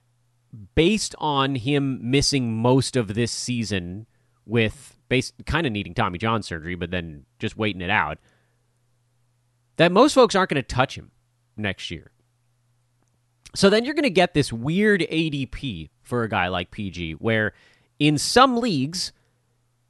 based 0.75 1.15
on 1.19 1.55
him 1.55 1.99
missing 2.11 2.57
most 2.57 2.97
of 2.97 3.15
this 3.15 3.31
season 3.31 4.07
with 4.47 4.97
base 5.09 5.33
kind 5.47 5.67
of 5.67 5.73
needing 5.73 5.95
Tommy 5.95 6.19
John 6.19 6.43
surgery, 6.43 6.75
but 6.75 6.91
then 6.91 7.25
just 7.39 7.57
waiting 7.57 7.81
it 7.83 7.91
out, 7.91 8.19
that 9.77 9.93
most 9.93 10.15
folks 10.15 10.35
aren't 10.35 10.51
going 10.51 10.63
to 10.63 10.67
touch 10.67 10.97
him 10.97 11.11
next 11.57 11.91
year. 11.91 12.11
So 13.59 13.69
then 13.69 13.85
you're 13.85 13.95
going 13.95 14.05
to 14.05 14.11
get 14.11 14.35
this 14.35 14.53
weird 14.53 15.01
ADP 15.01 15.91
for 16.05 16.23
a 16.23 16.29
guy 16.29 16.47
like 16.47 16.71
PG, 16.71 17.15
where 17.15 17.55
in 17.99 18.17
some 18.17 18.59
leagues, 18.59 19.13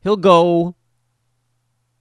he'll 0.01 0.17
go 0.17 0.75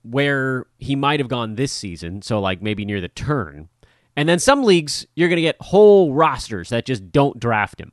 where 0.02 0.68
he 0.78 0.96
might 0.96 1.20
have 1.20 1.28
gone 1.28 1.56
this 1.56 1.74
season. 1.74 2.22
So, 2.22 2.40
like 2.40 2.62
maybe 2.62 2.86
near 2.86 3.02
the 3.02 3.10
turn. 3.10 3.68
And 4.16 4.30
then 4.30 4.40
some 4.40 4.64
leagues, 4.64 5.06
you're 5.14 5.28
going 5.28 5.36
to 5.36 5.42
get 5.42 5.58
whole 5.60 6.14
rosters 6.14 6.70
that 6.70 6.86
just 6.86 7.12
don't 7.12 7.38
draft 7.38 7.82
him. 7.82 7.92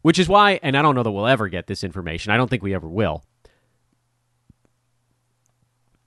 Which 0.00 0.18
is 0.18 0.30
why, 0.30 0.58
and 0.62 0.74
I 0.78 0.80
don't 0.80 0.94
know 0.94 1.02
that 1.02 1.10
we'll 1.10 1.26
ever 1.26 1.48
get 1.48 1.66
this 1.66 1.84
information. 1.84 2.32
I 2.32 2.38
don't 2.38 2.48
think 2.48 2.62
we 2.62 2.74
ever 2.74 2.88
will. 2.88 3.22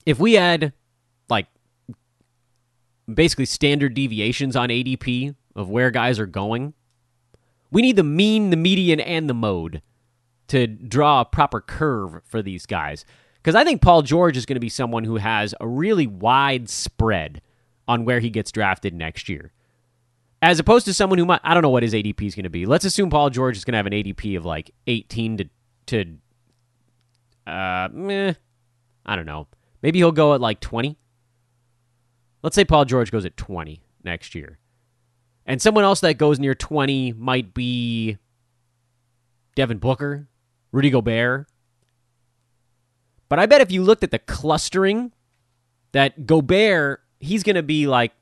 If 0.04 0.18
we 0.18 0.32
had 0.32 0.72
basically 3.12 3.46
standard 3.46 3.94
deviations 3.94 4.56
on 4.56 4.68
ADP 4.68 5.34
of 5.54 5.68
where 5.68 5.90
guys 5.90 6.18
are 6.18 6.26
going, 6.26 6.74
we 7.70 7.82
need 7.82 7.96
the 7.96 8.02
mean, 8.02 8.50
the 8.50 8.56
median, 8.56 9.00
and 9.00 9.28
the 9.28 9.34
mode 9.34 9.82
to 10.48 10.66
draw 10.66 11.20
a 11.20 11.24
proper 11.24 11.60
curve 11.60 12.20
for 12.24 12.42
these 12.42 12.66
guys. 12.66 13.04
Because 13.36 13.54
I 13.54 13.64
think 13.64 13.82
Paul 13.82 14.02
George 14.02 14.36
is 14.36 14.46
going 14.46 14.56
to 14.56 14.60
be 14.60 14.68
someone 14.68 15.04
who 15.04 15.16
has 15.16 15.54
a 15.60 15.68
really 15.68 16.06
wide 16.06 16.68
spread 16.68 17.40
on 17.86 18.04
where 18.04 18.20
he 18.20 18.30
gets 18.30 18.52
drafted 18.52 18.94
next 18.94 19.28
year. 19.28 19.52
As 20.40 20.58
opposed 20.58 20.86
to 20.86 20.94
someone 20.94 21.18
who 21.18 21.26
might, 21.26 21.40
I 21.42 21.52
don't 21.52 21.62
know 21.62 21.70
what 21.70 21.82
his 21.82 21.94
ADP 21.94 22.22
is 22.22 22.34
going 22.34 22.44
to 22.44 22.50
be. 22.50 22.64
Let's 22.64 22.84
assume 22.84 23.10
Paul 23.10 23.30
George 23.30 23.56
is 23.56 23.64
going 23.64 23.72
to 23.72 23.78
have 23.78 23.86
an 23.86 23.92
ADP 23.92 24.36
of 24.36 24.44
like 24.44 24.70
18 24.86 25.38
to, 25.38 25.48
to 25.86 26.16
uh, 27.46 27.88
meh, 27.92 28.34
I 29.04 29.16
don't 29.16 29.26
know. 29.26 29.48
Maybe 29.82 29.98
he'll 29.98 30.12
go 30.12 30.34
at 30.34 30.40
like 30.40 30.60
20. 30.60 30.96
Let's 32.42 32.54
say 32.54 32.64
Paul 32.64 32.84
George 32.84 33.10
goes 33.10 33.24
at 33.24 33.36
20 33.36 33.82
next 34.04 34.34
year. 34.34 34.58
And 35.46 35.60
someone 35.60 35.84
else 35.84 36.00
that 36.00 36.18
goes 36.18 36.38
near 36.38 36.54
20 36.54 37.14
might 37.14 37.54
be 37.54 38.18
Devin 39.54 39.78
Booker, 39.78 40.28
Rudy 40.72 40.90
Gobert. 40.90 41.46
But 43.28 43.38
I 43.38 43.46
bet 43.46 43.60
if 43.60 43.72
you 43.72 43.82
looked 43.82 44.04
at 44.04 44.10
the 44.10 44.18
clustering, 44.18 45.12
that 45.92 46.26
Gobert, 46.26 47.02
he's 47.20 47.42
going 47.42 47.56
to 47.56 47.62
be 47.62 47.86
like 47.86 48.12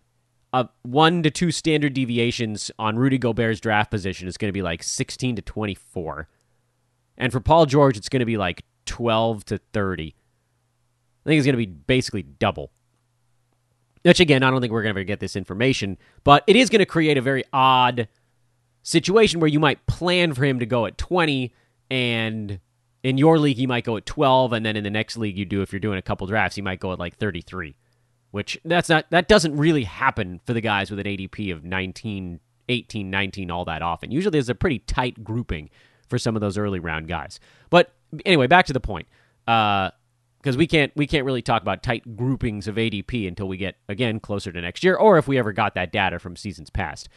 a 0.52 0.68
one 0.82 1.22
to 1.22 1.30
two 1.30 1.50
standard 1.50 1.94
deviations 1.94 2.70
on 2.78 2.96
Rudy 2.96 3.18
Gobert's 3.18 3.60
draft 3.60 3.90
position 3.90 4.28
is 4.28 4.36
going 4.36 4.48
to 4.48 4.52
be 4.52 4.62
like 4.62 4.82
16 4.82 5.36
to 5.36 5.42
24. 5.42 6.28
And 7.18 7.32
for 7.32 7.40
Paul 7.40 7.66
George, 7.66 7.96
it's 7.96 8.08
going 8.08 8.20
to 8.20 8.26
be 8.26 8.36
like 8.36 8.62
12 8.86 9.44
to 9.46 9.58
30. 9.58 10.14
I 11.24 11.28
think 11.28 11.38
it's 11.38 11.46
going 11.46 11.54
to 11.54 11.58
be 11.58 11.66
basically 11.66 12.22
double. 12.22 12.70
Which, 14.06 14.20
again, 14.20 14.42
I 14.42 14.50
don't 14.50 14.60
think 14.60 14.72
we're 14.72 14.82
going 14.82 14.94
to 14.94 15.00
ever 15.00 15.04
get 15.04 15.20
this 15.20 15.36
information, 15.36 15.98
but 16.24 16.44
it 16.46 16.56
is 16.56 16.70
going 16.70 16.80
to 16.80 16.86
create 16.86 17.18
a 17.18 17.22
very 17.22 17.44
odd 17.52 18.08
situation 18.82 19.40
where 19.40 19.48
you 19.48 19.58
might 19.58 19.84
plan 19.86 20.32
for 20.32 20.44
him 20.44 20.60
to 20.60 20.66
go 20.66 20.86
at 20.86 20.96
20 20.96 21.52
and 21.90 22.60
in 23.02 23.18
your 23.18 23.38
league 23.38 23.56
he 23.56 23.66
might 23.66 23.84
go 23.84 23.96
at 23.96 24.06
12 24.06 24.52
and 24.52 24.64
then 24.64 24.76
in 24.76 24.84
the 24.84 24.90
next 24.90 25.16
league 25.16 25.36
you 25.36 25.44
do 25.44 25.60
if 25.60 25.72
you're 25.72 25.80
doing 25.80 25.98
a 25.98 26.02
couple 26.02 26.26
drafts 26.26 26.54
he 26.54 26.62
might 26.62 26.78
go 26.78 26.92
at 26.92 26.98
like 26.98 27.16
33 27.16 27.74
which 28.30 28.58
that's 28.64 28.88
not 28.88 29.06
that 29.10 29.28
doesn't 29.28 29.56
really 29.56 29.84
happen 29.84 30.40
for 30.44 30.52
the 30.52 30.60
guys 30.60 30.90
with 30.90 31.00
an 31.00 31.06
ADP 31.06 31.52
of 31.52 31.64
19 31.64 32.38
18 32.68 33.10
19 33.10 33.50
all 33.50 33.64
that 33.64 33.82
often. 33.82 34.10
Usually 34.10 34.30
there's 34.30 34.48
a 34.48 34.54
pretty 34.54 34.80
tight 34.80 35.24
grouping 35.24 35.70
for 36.08 36.18
some 36.18 36.36
of 36.36 36.40
those 36.40 36.58
early 36.58 36.78
round 36.78 37.08
guys. 37.08 37.40
But 37.70 37.92
anyway 38.24 38.46
back 38.46 38.66
to 38.66 38.72
the 38.72 38.80
point. 38.80 39.08
Uh 39.46 39.90
because 40.46 40.56
we 40.56 40.68
can't 40.68 40.92
we 40.94 41.08
can't 41.08 41.24
really 41.24 41.42
talk 41.42 41.60
about 41.60 41.82
tight 41.82 42.16
groupings 42.16 42.68
of 42.68 42.76
ADP 42.76 43.26
until 43.26 43.48
we 43.48 43.56
get 43.56 43.74
again 43.88 44.20
closer 44.20 44.52
to 44.52 44.60
next 44.60 44.84
year 44.84 44.94
or 44.94 45.18
if 45.18 45.26
we 45.26 45.38
ever 45.38 45.52
got 45.52 45.74
that 45.74 45.90
data 45.90 46.20
from 46.20 46.36
seasons 46.36 46.70
past 46.70 47.08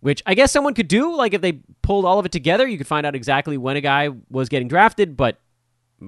which 0.00 0.20
I 0.26 0.34
guess 0.34 0.50
someone 0.50 0.74
could 0.74 0.88
do. 0.88 1.14
Like 1.14 1.32
if 1.32 1.40
they 1.40 1.60
pulled 1.80 2.04
all 2.04 2.18
of 2.18 2.26
it 2.26 2.32
together, 2.32 2.66
you 2.66 2.76
could 2.76 2.88
find 2.88 3.06
out 3.06 3.14
exactly 3.14 3.56
when 3.56 3.76
a 3.76 3.80
guy 3.80 4.08
was 4.28 4.48
getting 4.48 4.66
drafted. 4.66 5.16
But 5.16 5.40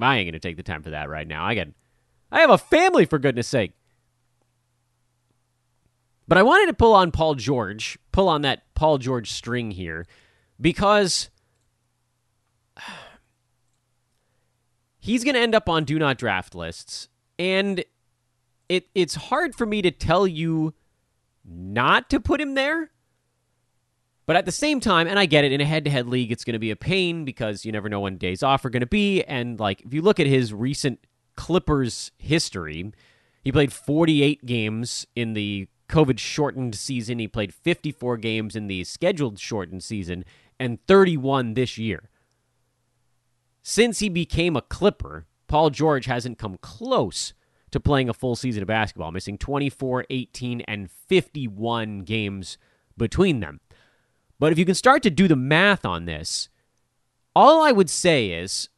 I 0.03 0.17
ain't 0.17 0.27
gonna 0.27 0.41
take 0.41 0.57
the 0.57 0.65
time 0.65 0.83
for 0.83 0.91
that 0.91 1.09
right 1.09 1.29
now. 1.29 1.45
I 1.45 1.55
get, 1.55 1.69
I 2.33 2.41
have 2.41 2.51
a 2.51 2.59
family 2.59 3.05
for 3.05 3.21
goodness 3.21 3.47
sake. 3.47 3.71
But 6.27 6.39
I 6.39 6.43
wanted 6.43 6.67
to 6.67 6.75
pull 6.75 6.93
on 6.93 7.13
Paul 7.13 7.37
George, 7.37 7.97
pull 8.11 8.29
on 8.29 8.43
that 8.43 8.65
Paul 8.75 8.99
George 8.99 9.31
string 9.31 9.71
here, 9.71 10.07
because 10.61 11.31
he's 15.05 15.25
going 15.25 15.35
to 15.35 15.41
end 15.41 15.55
up 15.55 15.69
on 15.69 15.85
do 15.85 15.99
not 15.99 16.19
draft 16.19 16.55
lists, 16.55 17.09
and 17.39 17.85
it 18.69 18.89
it's 18.95 19.15
hard 19.15 19.55
for 19.55 19.67
me 19.67 19.83
to 19.83 19.91
tell 19.91 20.27
you 20.27 20.75
not 21.45 22.09
to 22.11 22.19
put 22.19 22.41
him 22.41 22.55
there 22.55 22.91
but 24.27 24.37
at 24.37 24.47
the 24.47 24.53
same 24.53 24.81
time, 24.81 25.07
and 25.07 25.19
I 25.19 25.27
get 25.27 25.45
it, 25.45 25.53
in 25.53 25.61
a 25.61 25.67
head 25.67 25.85
to 25.85 25.91
head 25.91 26.09
league, 26.09 26.33
it's 26.33 26.45
going 26.45 26.55
to 26.55 26.59
be 26.59 26.71
a 26.71 26.77
pain 26.77 27.25
because 27.25 27.65
you 27.65 27.73
never 27.73 27.89
know 27.89 28.01
when 28.01 28.17
days 28.17 28.43
off 28.43 28.65
are 28.65 28.71
going 28.71 28.81
to 28.81 28.87
be. 28.87 29.23
And, 29.25 29.61
like, 29.61 29.83
if 29.83 29.93
you 29.93 30.01
look 30.01 30.19
at 30.19 30.27
his 30.27 30.55
recent 30.55 31.01
Clippers 31.37 32.11
history, 32.17 32.93
he 33.43 33.53
played 33.53 33.73
48 33.73 34.47
games 34.47 35.07
in 35.15 35.35
the 35.35 35.69
COVID 35.91 36.19
shortened 36.19 36.75
season. 36.75 37.19
He 37.19 37.29
played 37.29 37.53
54 37.53 38.17
games 38.17 38.57
in 38.57 38.67
the 38.67 38.85
scheduled 38.85 39.39
shortened 39.39 39.85
season 39.85 40.25
and 40.59 40.79
31 40.87 41.53
this 41.53 41.77
year. 41.77 42.09
Since 43.67 44.01
he 44.01 44.11
became 44.11 44.57
a 44.57 44.63
Clipper, 44.63 45.25
Paul 45.49 45.71
George 45.71 46.05
hasn't 46.05 46.39
come 46.39 46.59
close 46.61 47.33
to 47.71 47.81
playing 47.81 48.11
a 48.11 48.15
full 48.15 48.37
season 48.37 48.63
of 48.63 48.69
basketball, 48.69 49.11
missing 49.11 49.39
24, 49.39 50.05
18, 50.11 50.61
and 50.61 50.91
51 50.91 52.01
games 52.01 52.59
between 52.99 53.41
them. 53.41 53.61
But 54.39 54.53
if 54.53 54.59
you 54.59 54.67
can 54.67 54.75
start 54.75 55.03
to 55.05 55.11
do 55.11 55.27
the 55.27 55.35
math 55.35 55.87
on 55.87 56.05
this, 56.05 56.51
all 57.35 57.65
I 57.65 57.73
would 57.73 57.89
say 57.89 58.33
is, 58.33 58.69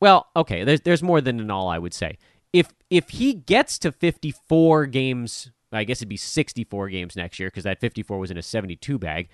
well, 0.00 0.26
okay, 0.34 0.64
there's 0.64 0.80
there's 0.80 1.04
more 1.04 1.20
than 1.20 1.38
an 1.38 1.50
all 1.50 1.68
I 1.68 1.78
would 1.78 1.94
say. 1.94 2.18
If 2.52 2.74
if 2.90 3.10
he 3.10 3.32
gets 3.32 3.78
to 3.78 3.92
54 3.92 4.86
games, 4.86 5.52
I 5.70 5.84
guess 5.84 5.98
it'd 5.98 6.08
be 6.08 6.16
64 6.16 6.88
games 6.88 7.14
next 7.14 7.38
year 7.38 7.48
because 7.48 7.64
that 7.64 7.78
54 7.78 8.18
was 8.18 8.32
in 8.32 8.38
a 8.38 8.42
72 8.42 8.98
bag. 8.98 9.28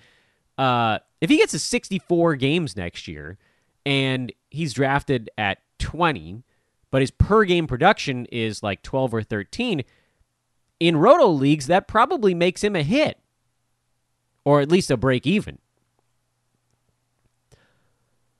Uh, 0.55 0.99
if 1.19 1.31
he 1.31 1.37
gets 1.37 1.53
to 1.53 1.59
64 1.59 2.35
games 2.35 2.77
next 2.77 3.07
year 3.07 3.39
and 3.85 4.31
he's 4.53 4.73
drafted 4.73 5.29
at 5.37 5.57
20, 5.79 6.43
but 6.91 7.01
his 7.01 7.11
per 7.11 7.43
game 7.43 7.67
production 7.67 8.25
is 8.27 8.63
like 8.63 8.83
12 8.83 9.13
or 9.15 9.23
13, 9.23 9.83
in 10.79 10.97
roto 10.97 11.27
leagues 11.27 11.67
that 11.67 11.87
probably 11.87 12.33
makes 12.33 12.63
him 12.63 12.75
a 12.75 12.83
hit 12.83 13.17
or 14.45 14.61
at 14.61 14.71
least 14.71 14.91
a 14.91 14.97
break 14.97 15.25
even. 15.25 15.57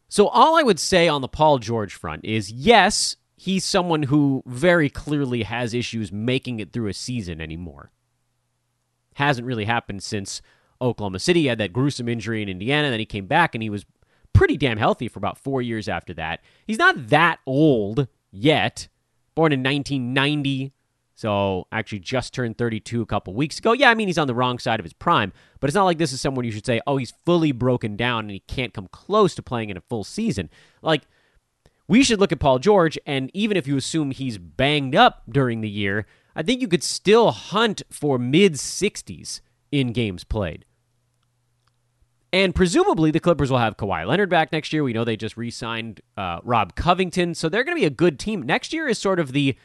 So, 0.07 0.27
all 0.27 0.55
I 0.55 0.63
would 0.63 0.79
say 0.79 1.07
on 1.07 1.21
the 1.21 1.27
Paul 1.27 1.57
George 1.57 1.95
front 1.95 2.23
is 2.23 2.51
yes, 2.51 3.15
he's 3.35 3.65
someone 3.65 4.03
who 4.03 4.43
very 4.45 4.89
clearly 4.89 5.43
has 5.43 5.73
issues 5.73 6.11
making 6.11 6.59
it 6.59 6.71
through 6.71 6.89
a 6.89 6.93
season 6.93 7.41
anymore. 7.41 7.91
Hasn't 9.15 9.47
really 9.47 9.65
happened 9.65 10.03
since 10.03 10.41
Oklahoma 10.79 11.19
City 11.19 11.41
he 11.41 11.45
had 11.47 11.57
that 11.57 11.73
gruesome 11.73 12.07
injury 12.07 12.43
in 12.43 12.49
Indiana. 12.49 12.91
Then 12.91 12.99
he 12.99 13.05
came 13.05 13.25
back 13.25 13.55
and 13.55 13.63
he 13.63 13.69
was 13.69 13.85
pretty 14.33 14.57
damn 14.57 14.77
healthy 14.77 15.07
for 15.07 15.19
about 15.19 15.37
four 15.37 15.61
years 15.61 15.87
after 15.87 16.13
that. 16.15 16.41
He's 16.67 16.77
not 16.79 17.07
that 17.09 17.39
old 17.45 18.07
yet. 18.31 18.87
Born 19.35 19.51
in 19.51 19.63
1990, 19.63 20.73
so 21.15 21.67
actually 21.71 21.99
just 21.99 22.33
turned 22.33 22.57
32 22.57 23.01
a 23.01 23.05
couple 23.05 23.33
weeks 23.33 23.59
ago. 23.59 23.73
Yeah, 23.73 23.89
I 23.89 23.95
mean 23.95 24.07
he's 24.07 24.17
on 24.17 24.27
the 24.27 24.35
wrong 24.35 24.59
side 24.59 24.79
of 24.79 24.83
his 24.83 24.93
prime, 24.93 25.33
but 25.59 25.69
it's 25.69 25.75
not 25.75 25.85
like 25.85 25.97
this 25.97 26.11
is 26.11 26.21
someone 26.21 26.45
you 26.45 26.51
should 26.51 26.65
say, 26.65 26.81
"Oh, 26.85 26.97
he's 26.97 27.13
fully 27.25 27.51
broken 27.51 27.95
down 27.95 28.25
and 28.25 28.31
he 28.31 28.41
can't 28.41 28.73
come 28.73 28.87
close 28.91 29.33
to 29.35 29.43
playing 29.43 29.69
in 29.69 29.77
a 29.77 29.81
full 29.81 30.03
season." 30.03 30.49
Like 30.81 31.03
we 31.87 32.03
should 32.03 32.19
look 32.19 32.31
at 32.31 32.39
Paul 32.39 32.59
George 32.59 32.97
and 33.05 33.31
even 33.33 33.57
if 33.57 33.67
you 33.67 33.77
assume 33.77 34.11
he's 34.11 34.37
banged 34.37 34.95
up 34.95 35.23
during 35.29 35.61
the 35.61 35.69
year, 35.69 36.05
I 36.35 36.43
think 36.43 36.61
you 36.61 36.67
could 36.67 36.83
still 36.83 37.31
hunt 37.31 37.83
for 37.89 38.17
mid 38.17 38.53
60s 38.53 39.41
in 39.71 39.93
games 39.93 40.23
played. 40.23 40.65
And 42.33 42.55
presumably 42.55 43.11
the 43.11 43.19
Clippers 43.19 43.51
will 43.51 43.59
have 43.59 43.77
Kawhi 43.77 44.07
Leonard 44.07 44.29
back 44.31 44.51
next 44.51 44.73
year. 44.73 44.83
We 44.83 44.91
know 44.91 45.03
they 45.03 45.15
just 45.15 45.37
re 45.37 45.51
signed 45.51 46.01
uh, 46.17 46.39
Rob 46.43 46.75
Covington. 46.75 47.35
So 47.35 47.47
they're 47.47 47.63
going 47.63 47.77
to 47.77 47.81
be 47.81 47.85
a 47.85 47.91
good 47.91 48.19
team. 48.19 48.41
Next 48.41 48.73
year 48.73 48.87
is 48.87 48.97
sort 48.97 49.19
of 49.19 49.33
the 49.33 49.55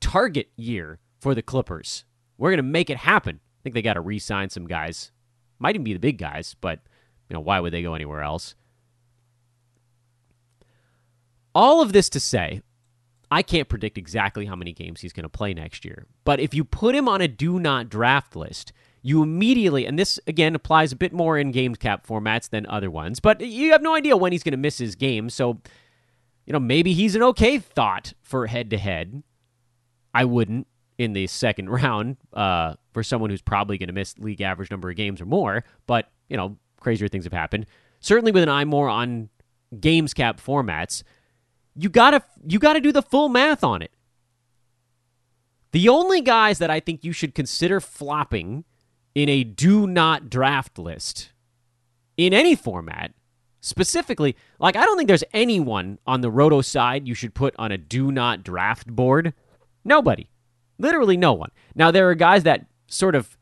target 0.00 0.50
year 0.56 0.98
for 1.20 1.36
the 1.36 1.42
Clippers. 1.42 2.04
We're 2.36 2.50
going 2.50 2.56
to 2.58 2.64
make 2.64 2.90
it 2.90 2.96
happen. 2.96 3.36
I 3.36 3.62
think 3.62 3.74
they 3.74 3.82
got 3.82 3.94
to 3.94 4.00
re 4.00 4.18
sign 4.18 4.50
some 4.50 4.66
guys. 4.66 5.12
Might 5.60 5.76
even 5.76 5.84
be 5.84 5.92
the 5.92 6.00
big 6.00 6.18
guys, 6.18 6.56
but 6.60 6.80
you 7.30 7.34
know, 7.34 7.40
why 7.40 7.60
would 7.60 7.72
they 7.72 7.82
go 7.82 7.94
anywhere 7.94 8.22
else? 8.22 8.56
All 11.54 11.80
of 11.80 11.92
this 11.92 12.10
to 12.10 12.20
say, 12.20 12.60
I 13.30 13.42
can't 13.42 13.68
predict 13.68 13.98
exactly 13.98 14.46
how 14.46 14.56
many 14.56 14.72
games 14.72 15.00
he's 15.00 15.12
going 15.12 15.22
to 15.22 15.28
play 15.28 15.54
next 15.54 15.84
year. 15.84 16.06
But 16.24 16.40
if 16.40 16.54
you 16.54 16.64
put 16.64 16.94
him 16.94 17.08
on 17.08 17.20
a 17.20 17.28
do 17.28 17.60
not 17.60 17.88
draft 17.88 18.34
list, 18.34 18.72
you 19.06 19.22
immediately, 19.22 19.86
and 19.86 19.96
this 19.96 20.18
again 20.26 20.56
applies 20.56 20.90
a 20.90 20.96
bit 20.96 21.12
more 21.12 21.38
in 21.38 21.52
game 21.52 21.76
cap 21.76 22.04
formats 22.04 22.50
than 22.50 22.66
other 22.66 22.90
ones, 22.90 23.20
but 23.20 23.40
you 23.40 23.70
have 23.70 23.80
no 23.80 23.94
idea 23.94 24.16
when 24.16 24.32
he's 24.32 24.42
going 24.42 24.50
to 24.50 24.58
miss 24.58 24.78
his 24.78 24.96
game. 24.96 25.30
So, 25.30 25.60
you 26.44 26.52
know, 26.52 26.58
maybe 26.58 26.92
he's 26.92 27.14
an 27.14 27.22
okay 27.22 27.60
thought 27.60 28.14
for 28.20 28.48
head 28.48 28.68
to 28.70 28.78
head. 28.78 29.22
I 30.12 30.24
wouldn't 30.24 30.66
in 30.98 31.12
the 31.12 31.28
second 31.28 31.70
round 31.82 32.16
uh, 32.32 32.74
for 32.92 33.04
someone 33.04 33.30
who's 33.30 33.42
probably 33.42 33.78
going 33.78 33.86
to 33.86 33.92
miss 33.92 34.18
league 34.18 34.40
average 34.40 34.72
number 34.72 34.90
of 34.90 34.96
games 34.96 35.20
or 35.20 35.26
more. 35.26 35.62
But 35.86 36.10
you 36.28 36.36
know, 36.36 36.56
crazier 36.80 37.06
things 37.06 37.22
have 37.22 37.32
happened. 37.32 37.66
Certainly, 38.00 38.32
with 38.32 38.42
an 38.42 38.48
eye 38.48 38.64
more 38.64 38.88
on 38.88 39.28
games 39.78 40.14
cap 40.14 40.40
formats, 40.40 41.04
you 41.76 41.90
gotta 41.90 42.24
you 42.44 42.58
gotta 42.58 42.80
do 42.80 42.90
the 42.90 43.02
full 43.02 43.28
math 43.28 43.62
on 43.62 43.82
it. 43.82 43.92
The 45.70 45.88
only 45.88 46.22
guys 46.22 46.58
that 46.58 46.72
I 46.72 46.80
think 46.80 47.04
you 47.04 47.12
should 47.12 47.36
consider 47.36 47.80
flopping 47.80 48.64
in 49.16 49.28
a 49.28 49.42
do 49.42 49.88
not 49.88 50.30
draft 50.30 50.78
list 50.78 51.30
in 52.16 52.32
any 52.32 52.54
format 52.54 53.12
specifically 53.60 54.36
like 54.60 54.76
i 54.76 54.84
don't 54.84 54.96
think 54.96 55.08
there's 55.08 55.24
anyone 55.32 55.98
on 56.06 56.20
the 56.20 56.30
roto 56.30 56.60
side 56.60 57.08
you 57.08 57.14
should 57.14 57.34
put 57.34 57.52
on 57.58 57.72
a 57.72 57.78
do 57.78 58.12
not 58.12 58.44
draft 58.44 58.86
board 58.86 59.34
Nobody. 59.86 60.28
Literally 60.78 61.16
no 61.16 61.32
one. 61.32 61.52
Now, 61.76 61.92
there 61.92 62.10
are 62.10 62.14
guys 62.16 62.42
that 62.42 62.66
sort 62.88 63.14
of 63.14 63.38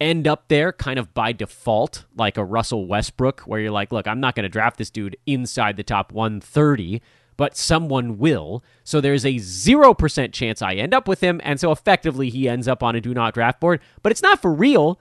end 0.00 0.28
up 0.28 0.46
there 0.46 0.72
kind 0.72 0.98
of 0.98 1.12
by 1.12 1.32
default, 1.32 2.04
like 2.16 2.36
a 2.36 2.44
Russell 2.44 2.86
Westbrook, 2.86 3.40
where 3.40 3.58
you're 3.58 3.72
like, 3.72 3.90
look, 3.90 4.06
I'm 4.06 4.20
not 4.20 4.36
going 4.36 4.44
to 4.44 4.48
draft 4.48 4.78
this 4.78 4.90
dude 4.90 5.16
inside 5.26 5.76
the 5.76 5.82
top 5.82 6.12
130, 6.12 7.02
but 7.36 7.56
someone 7.56 8.18
will. 8.18 8.64
So 8.84 9.00
there's 9.00 9.24
a 9.24 9.34
0% 9.34 10.32
chance 10.32 10.62
I 10.62 10.74
end 10.74 10.94
up 10.94 11.06
with 11.06 11.20
him. 11.20 11.40
And 11.44 11.60
so 11.60 11.70
effectively, 11.72 12.30
he 12.30 12.48
ends 12.48 12.66
up 12.68 12.82
on 12.82 12.96
a 12.96 13.00
do 13.00 13.14
not 13.14 13.34
draft 13.34 13.60
board. 13.60 13.80
But 14.02 14.12
it's 14.12 14.22
not 14.22 14.40
for 14.40 14.52
real. 14.52 15.00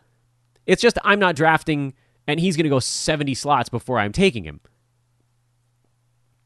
It's 0.66 0.82
just 0.82 0.98
I'm 1.04 1.20
not 1.20 1.36
drafting, 1.36 1.94
and 2.28 2.40
he's 2.40 2.58
going 2.58 2.66
to 2.66 2.70
go 2.70 2.80
70 2.80 3.34
slots 3.36 3.70
before 3.70 4.00
I'm 4.00 4.12
taking 4.12 4.44
him. 4.44 4.60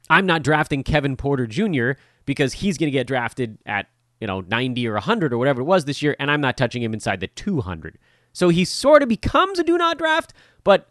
I'm 0.09 0.25
not 0.25 0.43
drafting 0.43 0.83
Kevin 0.83 1.15
Porter 1.15 1.47
Jr. 1.47 1.91
because 2.25 2.53
he's 2.53 2.77
going 2.77 2.87
to 2.87 2.91
get 2.91 3.07
drafted 3.07 3.59
at, 3.65 3.87
you 4.19 4.27
know, 4.27 4.41
90 4.41 4.87
or 4.87 4.93
100 4.93 5.31
or 5.31 5.37
whatever 5.37 5.61
it 5.61 5.65
was 5.65 5.85
this 5.85 6.01
year, 6.01 6.15
and 6.19 6.29
I'm 6.31 6.41
not 6.41 6.57
touching 6.57 6.81
him 6.81 6.93
inside 6.93 7.19
the 7.19 7.27
200. 7.27 7.97
So 8.33 8.49
he 8.49 8.65
sort 8.65 9.03
of 9.03 9.09
becomes 9.09 9.59
a 9.59 9.63
do 9.63 9.77
not 9.77 9.97
draft, 9.97 10.33
but 10.63 10.89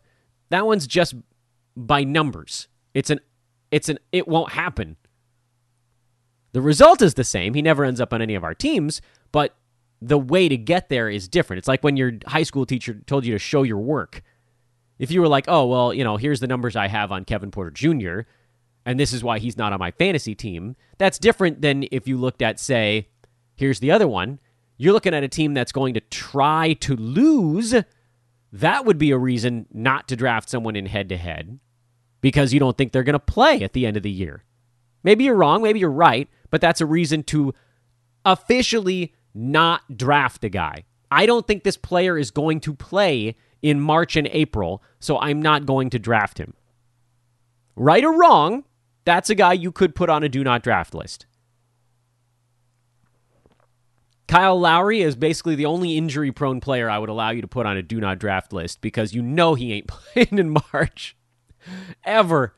that 0.51 0.67
one's 0.67 0.87
just 0.87 1.15
by 1.77 2.05
numbers. 2.05 2.69
It's 2.95 3.11
an 3.11 3.21
it's 3.71 3.89
an 3.89 3.99
it 4.13 4.29
won't 4.29 4.53
happen. 4.53 4.97
The 6.53 6.61
result 6.61 7.03
is 7.03 7.15
the 7.15 7.25
same. 7.25 7.55
He 7.55 7.63
never 7.63 7.85
ends 7.85 8.01
up 8.01 8.13
on 8.13 8.23
any 8.23 8.35
of 8.35 8.45
our 8.45 8.55
teams, 8.55 9.01
but 9.33 9.55
the 10.01 10.19
way 10.19 10.49
to 10.49 10.57
get 10.57 10.89
there 10.89 11.09
is 11.09 11.29
different. 11.29 11.59
It's 11.59 11.69
like 11.69 11.85
when 11.85 11.97
your 11.97 12.13
high 12.27 12.43
school 12.43 12.65
teacher 12.65 12.95
told 13.07 13.27
you 13.27 13.33
to 13.33 13.39
show 13.39 13.63
your 13.63 13.79
work. 13.79 14.23
If 14.99 15.11
you 15.11 15.21
were 15.21 15.29
like, 15.29 15.45
"Oh, 15.49 15.67
well, 15.67 15.93
you 15.93 16.05
know, 16.05 16.17
here's 16.17 16.41
the 16.41 16.47
numbers 16.47 16.77
I 16.77 16.89
have 16.89 17.13
on 17.13 17.25
Kevin 17.25 17.51
Porter 17.51 17.71
Jr., 17.71 18.21
and 18.85 18.99
this 18.99 19.13
is 19.13 19.23
why 19.23 19.39
he's 19.39 19.57
not 19.57 19.73
on 19.73 19.79
my 19.79 19.91
fantasy 19.91 20.35
team." 20.35 20.77
That's 20.99 21.19
different 21.19 21.61
than 21.61 21.85
if 21.93 22.09
you 22.09 22.17
looked 22.17 22.43
at 22.43 22.59
say, 22.59 23.09
here's 23.55 23.81
the 23.81 23.91
other 23.91 24.09
one, 24.09 24.41
you're 24.77 24.93
looking 24.93 25.15
at 25.15 25.25
a 25.25 25.29
team 25.29 25.55
that's 25.55 25.73
going 25.73 25.95
to 25.95 26.01
try 26.01 26.73
to 26.75 26.97
lose. 26.97 27.75
That 28.53 28.85
would 28.87 28.99
be 28.99 29.11
a 29.11 29.19
reason 29.19 29.67
not 29.73 30.09
to 30.09 30.17
draft 30.17 30.49
someone 30.49 30.77
in 30.77 30.87
head 30.87 31.09
to 31.11 31.17
head 31.17 31.59
because 32.21 32.53
you 32.53 32.61
don't 32.61 32.77
think 32.77 32.93
they're 32.93 33.03
going 33.03 33.15
to 33.15 33.19
play 33.19 33.63
at 33.63 33.73
the 33.73 33.87
end 33.87 33.97
of 33.97 34.03
the 34.03 34.11
year. 34.11 34.45
Maybe 35.03 35.25
you're 35.25 35.37
wrong, 35.37 35.63
maybe 35.63 35.79
you're 35.79 35.91
right, 35.91 36.29
but 36.51 36.61
that's 36.61 36.81
a 36.81 36.87
reason 36.87 37.23
to 37.25 37.55
officially 38.25 39.15
not 39.35 39.97
draft 39.97 40.45
a 40.45 40.49
guy. 40.49 40.85
I 41.11 41.27
don't 41.27 41.47
think 41.47 41.63
this 41.63 41.77
player 41.77 42.19
is 42.19 42.31
going 42.31 42.61
to 42.61 42.75
play 42.75 43.37
in 43.63 43.81
March 43.81 44.17
and 44.17 44.29
April, 44.29 44.83
so 45.01 45.19
I'm 45.19 45.41
not 45.41 45.67
going 45.67 45.91
to 45.91 45.99
draft 45.99 46.39
him. 46.39 46.55
Right 47.77 48.05
or 48.05 48.13
wrong, 48.13 48.65
that's 49.05 49.31
a 49.31 49.35
guy 49.35 49.53
you 49.55 49.73
could 49.73 49.95
put 49.95 50.11
on 50.11 50.23
a 50.23 50.29
do 50.29 50.45
not 50.45 50.63
draft 50.63 50.95
list. 50.95 51.27
Kyle 54.27 54.61
Lowry 54.61 55.01
is 55.01 55.17
basically 55.17 55.55
the 55.55 55.65
only 55.65 55.97
injury 55.97 56.31
prone 56.31 56.61
player 56.61 56.91
I 56.91 56.99
would 56.99 57.09
allow 57.09 57.31
you 57.31 57.41
to 57.41 57.49
put 57.49 57.65
on 57.65 57.79
a 57.79 57.83
do 57.83 57.99
not 57.99 58.19
draft 58.19 58.53
list 58.53 58.83
because 58.83 59.15
you 59.15 59.23
know 59.23 59.55
he 59.55 59.73
ain't 59.73 59.87
playing 59.89 60.39
in 60.39 60.51
March. 60.73 61.17
Ever. 62.05 62.55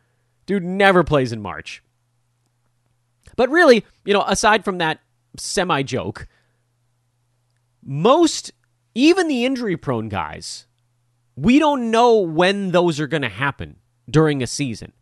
Dude 0.46 0.64
never 0.64 1.04
plays 1.04 1.32
in 1.32 1.40
March. 1.40 1.82
But 3.36 3.50
really, 3.50 3.84
you 4.04 4.12
know, 4.12 4.24
aside 4.26 4.64
from 4.64 4.78
that 4.78 5.00
semi 5.36 5.82
joke, 5.82 6.26
most, 7.82 8.52
even 8.94 9.28
the 9.28 9.44
injury 9.44 9.76
prone 9.76 10.08
guys, 10.08 10.66
we 11.36 11.58
don't 11.58 11.90
know 11.90 12.20
when 12.20 12.72
those 12.72 13.00
are 13.00 13.06
going 13.06 13.22
to 13.22 13.28
happen 13.28 13.76
during 14.08 14.42
a 14.42 14.46
season. 14.46 14.92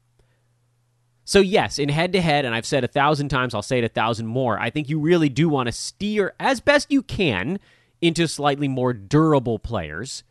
So, 1.24 1.40
yes, 1.40 1.78
in 1.78 1.90
head 1.90 2.12
to 2.14 2.22
head, 2.22 2.44
and 2.44 2.54
I've 2.54 2.64
said 2.64 2.84
a 2.84 2.88
thousand 2.88 3.28
times, 3.28 3.54
I'll 3.54 3.60
say 3.60 3.78
it 3.78 3.84
a 3.84 3.88
thousand 3.88 4.28
more, 4.28 4.58
I 4.58 4.70
think 4.70 4.88
you 4.88 4.98
really 4.98 5.28
do 5.28 5.48
want 5.48 5.66
to 5.66 5.72
steer 5.72 6.32
as 6.40 6.60
best 6.60 6.90
you 6.90 7.02
can 7.02 7.58
into 8.00 8.26
slightly 8.26 8.68
more 8.68 8.92
durable 8.92 9.58
players. 9.58 10.24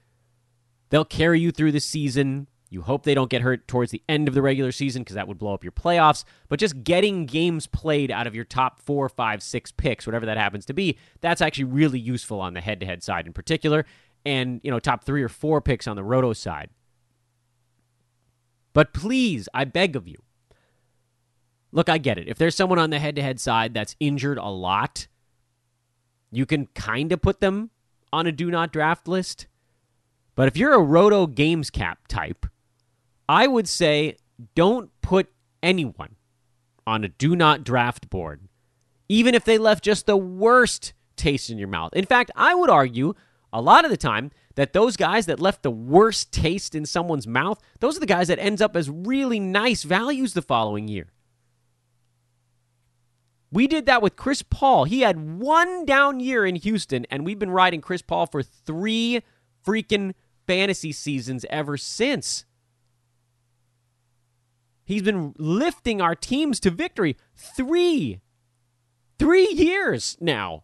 They'll 0.89 1.05
carry 1.05 1.39
you 1.39 1.51
through 1.51 1.73
the 1.73 1.79
season. 1.79 2.47
You 2.69 2.81
hope 2.81 3.03
they 3.03 3.13
don't 3.13 3.29
get 3.29 3.41
hurt 3.41 3.67
towards 3.67 3.91
the 3.91 4.03
end 4.09 4.27
of 4.27 4.33
the 4.33 4.41
regular 4.41 4.71
season 4.71 5.01
because 5.01 5.15
that 5.15 5.27
would 5.27 5.37
blow 5.37 5.53
up 5.53 5.63
your 5.63 5.71
playoffs. 5.71 6.25
But 6.49 6.59
just 6.59 6.83
getting 6.83 7.25
games 7.25 7.65
played 7.65 8.11
out 8.11 8.27
of 8.27 8.35
your 8.35 8.43
top 8.43 8.79
four, 8.81 9.07
five, 9.07 9.41
six 9.41 9.71
picks, 9.71 10.05
whatever 10.05 10.25
that 10.25 10.37
happens 10.37 10.65
to 10.65 10.73
be, 10.73 10.97
that's 11.21 11.41
actually 11.41 11.63
really 11.65 11.99
useful 11.99 12.41
on 12.41 12.53
the 12.53 12.61
head 12.61 12.79
to 12.81 12.85
head 12.85 13.03
side 13.03 13.25
in 13.25 13.33
particular. 13.33 13.85
And, 14.25 14.59
you 14.63 14.71
know, 14.71 14.79
top 14.79 15.05
three 15.05 15.23
or 15.23 15.29
four 15.29 15.61
picks 15.61 15.87
on 15.87 15.95
the 15.95 16.03
roto 16.03 16.33
side. 16.33 16.69
But 18.73 18.93
please, 18.93 19.47
I 19.53 19.63
beg 19.63 19.95
of 19.95 20.07
you, 20.07 20.17
Look, 21.71 21.89
I 21.89 21.97
get 21.97 22.17
it. 22.17 22.27
If 22.27 22.37
there's 22.37 22.55
someone 22.55 22.79
on 22.79 22.89
the 22.89 22.99
head 22.99 23.15
to 23.17 23.21
head 23.21 23.39
side 23.39 23.73
that's 23.73 23.95
injured 23.99 24.37
a 24.37 24.49
lot, 24.49 25.07
you 26.31 26.45
can 26.45 26.67
kind 26.67 27.11
of 27.11 27.21
put 27.21 27.41
them 27.41 27.71
on 28.13 28.25
a 28.25 28.31
do 28.31 28.49
not 28.49 28.71
draft 28.71 29.07
list. 29.07 29.47
But 30.35 30.47
if 30.47 30.55
you're 30.55 30.73
a 30.73 30.81
roto 30.81 31.27
games 31.27 31.69
cap 31.69 32.07
type, 32.07 32.45
I 33.27 33.47
would 33.47 33.67
say 33.67 34.17
don't 34.55 34.89
put 35.01 35.31
anyone 35.61 36.15
on 36.85 37.03
a 37.03 37.09
do 37.09 37.35
not 37.35 37.63
draft 37.63 38.09
board, 38.09 38.47
even 39.09 39.35
if 39.35 39.43
they 39.43 39.57
left 39.57 39.83
just 39.83 40.05
the 40.05 40.17
worst 40.17 40.93
taste 41.15 41.49
in 41.49 41.57
your 41.57 41.67
mouth. 41.67 41.93
In 41.93 42.05
fact, 42.05 42.31
I 42.35 42.55
would 42.55 42.69
argue 42.69 43.13
a 43.51 43.61
lot 43.61 43.85
of 43.85 43.91
the 43.91 43.97
time 43.97 44.31
that 44.55 44.73
those 44.73 44.97
guys 44.97 45.25
that 45.25 45.39
left 45.39 45.63
the 45.63 45.71
worst 45.71 46.31
taste 46.31 46.75
in 46.75 46.85
someone's 46.85 47.27
mouth, 47.27 47.59
those 47.79 47.97
are 47.97 47.99
the 47.99 48.05
guys 48.05 48.27
that 48.27 48.39
ends 48.39 48.61
up 48.61 48.75
as 48.75 48.89
really 48.89 49.39
nice 49.39 49.83
values 49.83 50.33
the 50.33 50.41
following 50.41 50.87
year. 50.87 51.07
We 53.51 53.67
did 53.67 53.85
that 53.85 54.01
with 54.01 54.15
Chris 54.15 54.41
Paul. 54.41 54.85
He 54.85 55.01
had 55.01 55.39
one 55.39 55.85
down 55.85 56.19
year 56.19 56.45
in 56.45 56.55
Houston, 56.55 57.05
and 57.09 57.25
we've 57.25 57.39
been 57.39 57.51
riding 57.51 57.81
Chris 57.81 58.01
Paul 58.01 58.25
for 58.25 58.43
three 58.43 59.21
freaking 59.65 60.13
fantasy 60.45 60.91
seasons 60.91 61.45
ever 61.49 61.77
since. 61.77 62.45
He's 64.87 65.03
been 65.03 65.35
lifting 65.37 66.01
our 66.01 66.15
teams 66.15 66.59
to 66.61 66.71
victory 66.71 67.15
three, 67.35 68.21
three 69.19 69.49
years 69.51 70.17
now. 70.19 70.63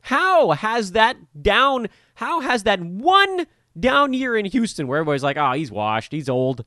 How 0.00 0.50
has 0.50 0.92
that 0.92 1.16
down? 1.40 1.88
How 2.16 2.40
has 2.40 2.64
that 2.64 2.80
one 2.80 3.46
down 3.78 4.12
year 4.12 4.36
in 4.36 4.44
Houston, 4.44 4.86
where 4.86 4.98
everybody's 4.98 5.22
like, 5.22 5.36
"Oh, 5.38 5.52
he's 5.52 5.70
washed, 5.70 6.12
he's 6.12 6.28
old." 6.28 6.64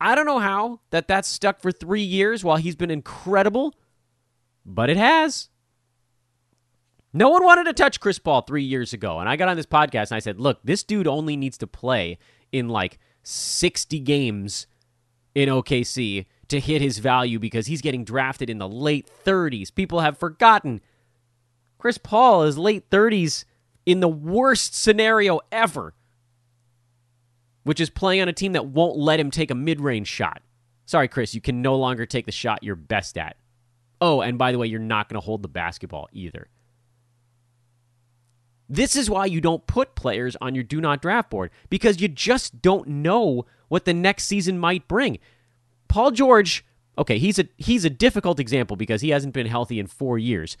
I 0.00 0.16
don't 0.16 0.26
know 0.26 0.40
how 0.40 0.80
that 0.90 1.06
that's 1.06 1.28
stuck 1.28 1.62
for 1.62 1.70
three 1.70 2.02
years 2.02 2.42
while 2.42 2.56
he's 2.56 2.74
been 2.74 2.90
incredible 2.90 3.74
but 4.64 4.90
it 4.90 4.96
has. 4.96 5.48
No 7.12 7.28
one 7.28 7.44
wanted 7.44 7.64
to 7.64 7.72
touch 7.72 8.00
Chris 8.00 8.18
Paul 8.18 8.42
three 8.42 8.62
years 8.62 8.92
ago. 8.92 9.18
And 9.18 9.28
I 9.28 9.36
got 9.36 9.48
on 9.48 9.56
this 9.56 9.66
podcast 9.66 10.10
and 10.10 10.16
I 10.16 10.20
said, 10.20 10.40
look, 10.40 10.60
this 10.64 10.82
dude 10.82 11.06
only 11.06 11.36
needs 11.36 11.58
to 11.58 11.66
play 11.66 12.18
in 12.52 12.68
like 12.68 12.98
60 13.22 14.00
games 14.00 14.66
in 15.34 15.48
OKC 15.48 16.26
to 16.48 16.60
hit 16.60 16.82
his 16.82 16.98
value 16.98 17.38
because 17.38 17.66
he's 17.66 17.80
getting 17.80 18.04
drafted 18.04 18.50
in 18.50 18.58
the 18.58 18.68
late 18.68 19.08
30s. 19.24 19.74
People 19.74 20.00
have 20.00 20.18
forgotten. 20.18 20.80
Chris 21.78 21.98
Paul 21.98 22.42
is 22.44 22.58
late 22.58 22.90
30s 22.90 23.44
in 23.86 24.00
the 24.00 24.08
worst 24.08 24.74
scenario 24.74 25.40
ever, 25.50 25.94
which 27.64 27.80
is 27.80 27.90
playing 27.90 28.22
on 28.22 28.28
a 28.28 28.32
team 28.32 28.52
that 28.52 28.66
won't 28.66 28.98
let 28.98 29.18
him 29.18 29.30
take 29.30 29.50
a 29.50 29.54
mid 29.54 29.80
range 29.80 30.08
shot. 30.08 30.42
Sorry, 30.84 31.08
Chris, 31.08 31.34
you 31.34 31.40
can 31.40 31.62
no 31.62 31.76
longer 31.76 32.06
take 32.06 32.26
the 32.26 32.32
shot 32.32 32.62
you're 32.62 32.76
best 32.76 33.16
at. 33.16 33.36
Oh, 34.00 34.20
and 34.20 34.36
by 34.36 34.52
the 34.52 34.58
way, 34.58 34.66
you're 34.66 34.80
not 34.80 35.08
going 35.08 35.20
to 35.20 35.24
hold 35.24 35.42
the 35.42 35.48
basketball 35.48 36.08
either. 36.12 36.48
This 38.72 38.96
is 38.96 39.10
why 39.10 39.26
you 39.26 39.40
don't 39.40 39.66
put 39.66 39.94
players 39.94 40.36
on 40.40 40.54
your 40.54 40.64
do 40.64 40.80
not 40.80 41.02
draft 41.02 41.28
board 41.30 41.50
because 41.68 42.00
you 42.00 42.08
just 42.08 42.62
don't 42.62 42.88
know 42.88 43.44
what 43.68 43.84
the 43.84 43.92
next 43.92 44.24
season 44.24 44.58
might 44.58 44.88
bring. 44.88 45.18
Paul 45.88 46.10
George, 46.10 46.64
okay, 46.96 47.18
he's 47.18 47.38
a 47.38 47.48
he's 47.58 47.84
a 47.84 47.90
difficult 47.90 48.40
example 48.40 48.76
because 48.76 49.02
he 49.02 49.10
hasn't 49.10 49.34
been 49.34 49.46
healthy 49.46 49.78
in 49.78 49.86
4 49.86 50.18
years. 50.18 50.56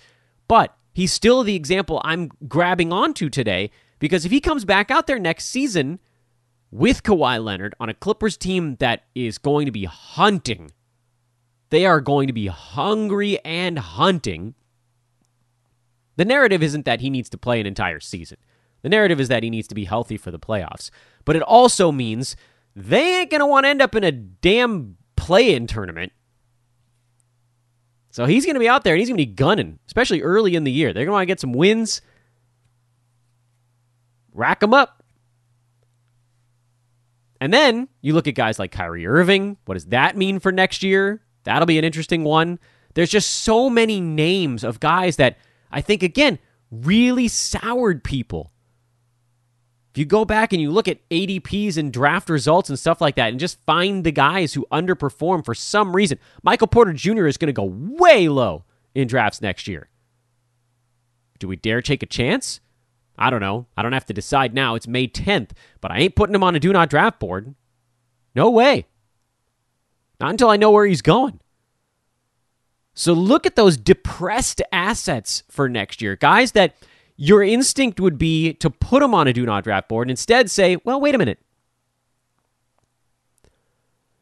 But 0.46 0.76
he's 0.92 1.12
still 1.12 1.42
the 1.42 1.56
example 1.56 2.02
I'm 2.04 2.30
grabbing 2.46 2.92
onto 2.92 3.30
today 3.30 3.70
because 3.98 4.26
if 4.26 4.30
he 4.30 4.40
comes 4.40 4.66
back 4.66 4.90
out 4.90 5.06
there 5.06 5.18
next 5.18 5.46
season 5.46 5.98
with 6.70 7.02
Kawhi 7.02 7.42
Leonard 7.42 7.74
on 7.80 7.88
a 7.88 7.94
Clippers 7.94 8.36
team 8.36 8.76
that 8.76 9.04
is 9.14 9.38
going 9.38 9.66
to 9.66 9.72
be 9.72 9.84
hunting 9.84 10.70
they 11.72 11.86
are 11.86 12.02
going 12.02 12.26
to 12.26 12.34
be 12.34 12.48
hungry 12.48 13.42
and 13.46 13.78
hunting. 13.78 14.54
The 16.16 16.24
narrative 16.24 16.62
isn't 16.62 16.84
that 16.84 17.00
he 17.00 17.10
needs 17.10 17.28
to 17.30 17.38
play 17.38 17.60
an 17.60 17.66
entire 17.66 18.00
season. 18.00 18.38
The 18.82 18.88
narrative 18.88 19.20
is 19.20 19.28
that 19.28 19.42
he 19.42 19.50
needs 19.50 19.68
to 19.68 19.74
be 19.74 19.84
healthy 19.84 20.16
for 20.16 20.30
the 20.30 20.38
playoffs. 20.38 20.90
But 21.24 21.36
it 21.36 21.42
also 21.42 21.92
means 21.92 22.36
they 22.74 23.20
ain't 23.20 23.30
going 23.30 23.40
to 23.40 23.46
want 23.46 23.64
to 23.64 23.68
end 23.68 23.82
up 23.82 23.94
in 23.94 24.04
a 24.04 24.12
damn 24.12 24.96
play 25.16 25.54
in 25.54 25.66
tournament. 25.66 26.12
So 28.10 28.26
he's 28.26 28.44
going 28.44 28.54
to 28.54 28.60
be 28.60 28.68
out 28.68 28.84
there 28.84 28.94
and 28.94 28.98
he's 28.98 29.08
going 29.08 29.16
to 29.16 29.26
be 29.26 29.32
gunning, 29.32 29.78
especially 29.86 30.20
early 30.20 30.54
in 30.54 30.64
the 30.64 30.72
year. 30.72 30.92
They're 30.92 31.04
going 31.04 31.12
to 31.12 31.12
want 31.12 31.22
to 31.22 31.26
get 31.26 31.40
some 31.40 31.52
wins, 31.52 32.02
rack 34.34 34.60
them 34.60 34.74
up. 34.74 35.02
And 37.40 37.52
then 37.52 37.88
you 38.02 38.14
look 38.14 38.28
at 38.28 38.34
guys 38.34 38.58
like 38.58 38.70
Kyrie 38.70 39.06
Irving. 39.06 39.56
What 39.64 39.74
does 39.74 39.86
that 39.86 40.16
mean 40.16 40.38
for 40.38 40.52
next 40.52 40.82
year? 40.82 41.22
That'll 41.44 41.66
be 41.66 41.78
an 41.78 41.84
interesting 41.84 42.22
one. 42.22 42.58
There's 42.94 43.10
just 43.10 43.30
so 43.30 43.70
many 43.70 44.00
names 44.00 44.62
of 44.62 44.78
guys 44.78 45.16
that 45.16 45.38
I 45.72 45.80
think, 45.80 46.02
again, 46.02 46.38
really 46.70 47.28
soured 47.28 48.04
people. 48.04 48.52
If 49.92 49.98
you 49.98 50.06
go 50.06 50.24
back 50.24 50.54
and 50.54 50.62
you 50.62 50.70
look 50.70 50.88
at 50.88 51.06
ADPs 51.10 51.76
and 51.76 51.92
draft 51.92 52.30
results 52.30 52.70
and 52.70 52.78
stuff 52.78 53.02
like 53.02 53.16
that 53.16 53.28
and 53.28 53.38
just 53.38 53.58
find 53.66 54.04
the 54.04 54.12
guys 54.12 54.54
who 54.54 54.66
underperform 54.72 55.44
for 55.44 55.54
some 55.54 55.94
reason, 55.94 56.18
Michael 56.42 56.66
Porter 56.66 56.94
Jr. 56.94 57.26
is 57.26 57.36
going 57.36 57.48
to 57.48 57.52
go 57.52 57.64
way 57.64 58.28
low 58.28 58.64
in 58.94 59.06
drafts 59.06 59.42
next 59.42 59.68
year. 59.68 59.90
Do 61.38 61.46
we 61.46 61.56
dare 61.56 61.82
take 61.82 62.02
a 62.02 62.06
chance? 62.06 62.60
I 63.18 63.28
don't 63.28 63.40
know. 63.40 63.66
I 63.76 63.82
don't 63.82 63.92
have 63.92 64.06
to 64.06 64.14
decide 64.14 64.54
now. 64.54 64.76
It's 64.76 64.88
May 64.88 65.08
10th, 65.08 65.50
but 65.82 65.90
I 65.90 65.98
ain't 65.98 66.16
putting 66.16 66.34
him 66.34 66.42
on 66.42 66.56
a 66.56 66.60
do 66.60 66.72
not 66.72 66.88
draft 66.88 67.20
board. 67.20 67.54
No 68.34 68.48
way. 68.48 68.86
Not 70.18 70.30
until 70.30 70.48
I 70.48 70.56
know 70.56 70.70
where 70.70 70.86
he's 70.86 71.02
going. 71.02 71.38
So 72.94 73.12
look 73.12 73.46
at 73.46 73.56
those 73.56 73.76
depressed 73.76 74.60
assets 74.70 75.42
for 75.48 75.68
next 75.68 76.02
year. 76.02 76.16
Guys 76.16 76.52
that 76.52 76.74
your 77.16 77.42
instinct 77.42 78.00
would 78.00 78.18
be 78.18 78.52
to 78.54 78.70
put 78.70 79.00
them 79.00 79.14
on 79.14 79.28
a 79.28 79.32
do 79.32 79.46
not 79.46 79.64
draft 79.64 79.88
board 79.88 80.06
and 80.06 80.10
instead 80.10 80.50
say, 80.50 80.76
well, 80.84 81.00
wait 81.00 81.14
a 81.14 81.18
minute. 81.18 81.38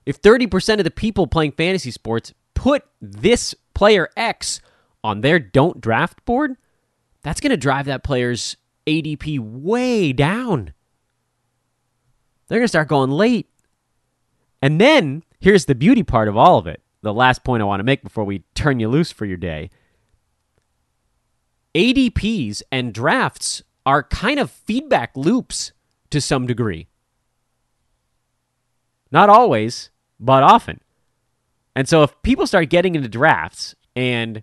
If 0.06 0.20
30% 0.22 0.78
of 0.78 0.84
the 0.84 0.90
people 0.90 1.26
playing 1.26 1.52
fantasy 1.52 1.90
sports 1.90 2.32
put 2.54 2.84
this 3.00 3.54
player 3.74 4.08
X 4.16 4.60
on 5.02 5.20
their 5.20 5.38
don't 5.38 5.80
draft 5.80 6.24
board, 6.24 6.56
that's 7.22 7.40
going 7.40 7.50
to 7.50 7.56
drive 7.56 7.86
that 7.86 8.02
player's 8.02 8.56
ADP 8.86 9.38
way 9.38 10.12
down. 10.12 10.72
They're 12.48 12.58
going 12.58 12.64
to 12.64 12.68
start 12.68 12.88
going 12.88 13.10
late. 13.10 13.48
And 14.60 14.80
then 14.80 15.22
here's 15.38 15.66
the 15.66 15.74
beauty 15.74 16.02
part 16.02 16.28
of 16.28 16.36
all 16.36 16.58
of 16.58 16.66
it. 16.66 16.82
The 17.02 17.14
last 17.14 17.44
point 17.44 17.62
I 17.62 17.66
want 17.66 17.80
to 17.80 17.84
make 17.84 18.02
before 18.02 18.24
we 18.24 18.44
turn 18.54 18.80
you 18.80 18.88
loose 18.88 19.10
for 19.10 19.24
your 19.24 19.36
day. 19.36 19.70
ADPs 21.74 22.62
and 22.70 22.92
drafts 22.92 23.62
are 23.86 24.02
kind 24.02 24.38
of 24.38 24.50
feedback 24.50 25.16
loops 25.16 25.72
to 26.10 26.20
some 26.20 26.46
degree. 26.46 26.88
Not 29.10 29.28
always, 29.28 29.90
but 30.18 30.42
often. 30.42 30.80
And 31.74 31.88
so 31.88 32.02
if 32.02 32.20
people 32.22 32.46
start 32.46 32.68
getting 32.68 32.94
into 32.94 33.08
drafts 33.08 33.74
and 33.96 34.42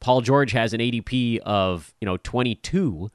Paul 0.00 0.20
George 0.20 0.52
has 0.52 0.72
an 0.72 0.80
ADP 0.80 1.38
of, 1.38 1.94
you 2.00 2.06
know, 2.06 2.16
22 2.18 3.10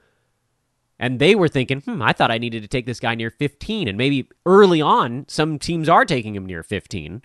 and 0.99 1.19
they 1.19 1.35
were 1.35 1.47
thinking, 1.47 1.81
"Hmm, 1.81 2.01
I 2.01 2.11
thought 2.13 2.31
I 2.31 2.37
needed 2.37 2.61
to 2.63 2.67
take 2.67 2.85
this 2.85 2.99
guy 2.99 3.13
near 3.15 3.29
15." 3.29 3.87
And 3.87 3.97
maybe 3.97 4.29
early 4.45 4.81
on 4.81 5.25
some 5.27 5.59
teams 5.59 5.89
are 5.89 6.05
taking 6.05 6.35
him 6.35 6.45
near 6.45 6.63
15. 6.63 7.21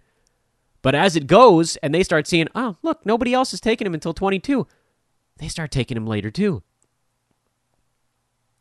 But 0.82 0.94
as 0.94 1.16
it 1.16 1.26
goes 1.26 1.76
and 1.76 1.94
they 1.94 2.02
start 2.02 2.26
seeing, 2.26 2.48
"Oh, 2.54 2.76
look, 2.82 3.06
nobody 3.06 3.32
else 3.32 3.54
is 3.54 3.60
taking 3.60 3.86
him 3.86 3.94
until 3.94 4.12
22." 4.12 4.66
They 5.38 5.48
start 5.48 5.70
taking 5.70 5.96
him 5.96 6.06
later 6.06 6.30
too. 6.30 6.62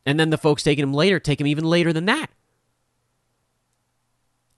And 0.05 0.19
then 0.19 0.29
the 0.29 0.37
folks 0.37 0.63
taking 0.63 0.83
him 0.83 0.93
later 0.93 1.19
take 1.19 1.41
him 1.41 1.47
even 1.47 1.65
later 1.65 1.91
than 1.91 2.05
that. 2.05 2.31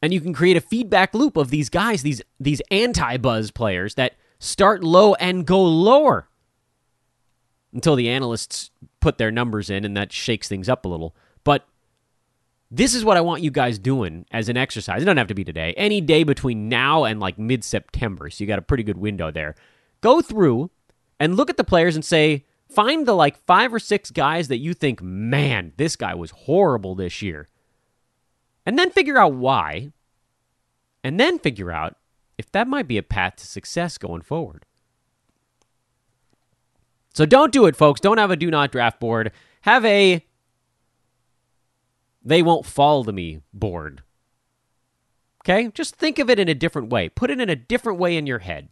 And 0.01 0.13
you 0.13 0.19
can 0.19 0.33
create 0.33 0.57
a 0.57 0.61
feedback 0.61 1.13
loop 1.13 1.37
of 1.37 1.49
these 1.49 1.69
guys, 1.69 2.01
these 2.01 2.21
these 2.39 2.61
anti-buzz 2.69 3.51
players 3.51 3.95
that 3.95 4.15
start 4.39 4.83
low 4.83 5.13
and 5.15 5.45
go 5.45 5.63
lower 5.63 6.27
until 7.73 7.95
the 7.95 8.09
analysts 8.09 8.71
put 8.99 9.17
their 9.17 9.31
numbers 9.31 9.69
in 9.69 9.85
and 9.85 9.95
that 9.95 10.11
shakes 10.11 10.47
things 10.47 10.67
up 10.67 10.83
a 10.85 10.89
little. 10.89 11.15
But 11.43 11.65
this 12.75 12.95
is 12.95 13.05
what 13.05 13.17
I 13.17 13.21
want 13.21 13.43
you 13.43 13.51
guys 13.51 13.77
doing 13.77 14.25
as 14.31 14.49
an 14.49 14.57
exercise. 14.57 15.03
It 15.03 15.05
doesn't 15.05 15.17
have 15.17 15.27
to 15.27 15.35
be 15.35 15.43
today. 15.43 15.75
Any 15.77 16.01
day 16.01 16.23
between 16.23 16.69
now 16.69 17.03
and 17.03 17.19
like 17.19 17.37
mid 17.37 17.63
September. 17.63 18.31
So 18.31 18.43
you 18.43 18.47
got 18.47 18.57
a 18.57 18.63
pretty 18.63 18.81
good 18.81 18.97
window 18.97 19.29
there. 19.29 19.53
Go 20.01 20.23
through 20.23 20.71
and 21.19 21.37
look 21.37 21.51
at 21.51 21.57
the 21.57 21.63
players 21.63 21.95
and 21.95 22.03
say, 22.03 22.45
find 22.67 23.05
the 23.05 23.13
like 23.13 23.37
five 23.45 23.71
or 23.71 23.77
six 23.77 24.09
guys 24.09 24.47
that 24.47 24.57
you 24.57 24.73
think, 24.73 25.03
man, 25.03 25.73
this 25.77 25.95
guy 25.95 26.15
was 26.15 26.31
horrible 26.31 26.95
this 26.95 27.21
year. 27.21 27.47
And 28.65 28.79
then 28.79 28.89
figure 28.89 29.19
out 29.19 29.35
why. 29.35 29.91
And 31.03 31.19
then 31.19 31.37
figure 31.37 31.71
out 31.71 31.97
if 32.39 32.51
that 32.53 32.67
might 32.67 32.87
be 32.87 32.97
a 32.97 33.03
path 33.03 33.35
to 33.35 33.45
success 33.45 33.99
going 33.99 34.23
forward. 34.23 34.65
So 37.13 37.27
don't 37.27 37.53
do 37.53 37.67
it, 37.67 37.75
folks. 37.75 38.01
Don't 38.01 38.17
have 38.17 38.31
a 38.31 38.35
do 38.35 38.49
not 38.49 38.71
draft 38.71 38.99
board. 38.99 39.31
Have 39.61 39.85
a 39.85 40.25
they 42.23 42.41
won't 42.41 42.65
fall 42.65 43.03
to 43.03 43.11
me 43.11 43.41
board. 43.53 44.01
Okay? 45.43 45.69
Just 45.73 45.95
think 45.95 46.19
of 46.19 46.29
it 46.29 46.39
in 46.39 46.47
a 46.47 46.53
different 46.55 46.89
way. 46.89 47.09
Put 47.09 47.29
it 47.29 47.39
in 47.39 47.49
a 47.49 47.55
different 47.55 47.99
way 47.99 48.15
in 48.15 48.27
your 48.27 48.39
head. 48.39 48.69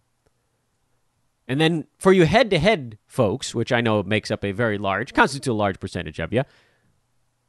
And 1.48 1.60
then 1.60 1.88
for 1.98 2.14
you 2.14 2.26
head 2.26 2.50
to 2.52 2.60
head 2.60 2.98
folks, 3.08 3.54
which 3.54 3.74
I 3.74 3.82
know 3.82 4.02
makes 4.04 4.32
up 4.32 4.46
a 4.46 4.54
very 4.54 4.78
large, 4.78 5.14
constitutes 5.14 5.48
a 5.48 5.54
large 5.54 5.80
percentage 5.80 6.20
of 6.20 6.32
you, 6.32 6.44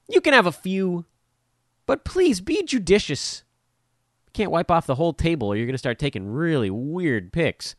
you 0.09 0.21
can 0.21 0.33
have 0.33 0.47
a 0.47 0.53
few, 0.53 1.05
but 1.87 2.05
please 2.05 2.41
be 2.41 2.65
judicious. 2.65 3.45
You 4.27 4.33
can't 4.33 4.51
wipe 4.51 4.71
off 4.71 4.87
the 4.87 4.97
whole 4.97 5.13
table 5.13 5.49
or 5.49 5.57
you're 5.57 5.67
going 5.67 5.75
to 5.75 5.79
start 5.79 6.01
taking 6.01 6.27
really 6.27 6.71
weird 6.71 7.33
picks. 7.33 7.77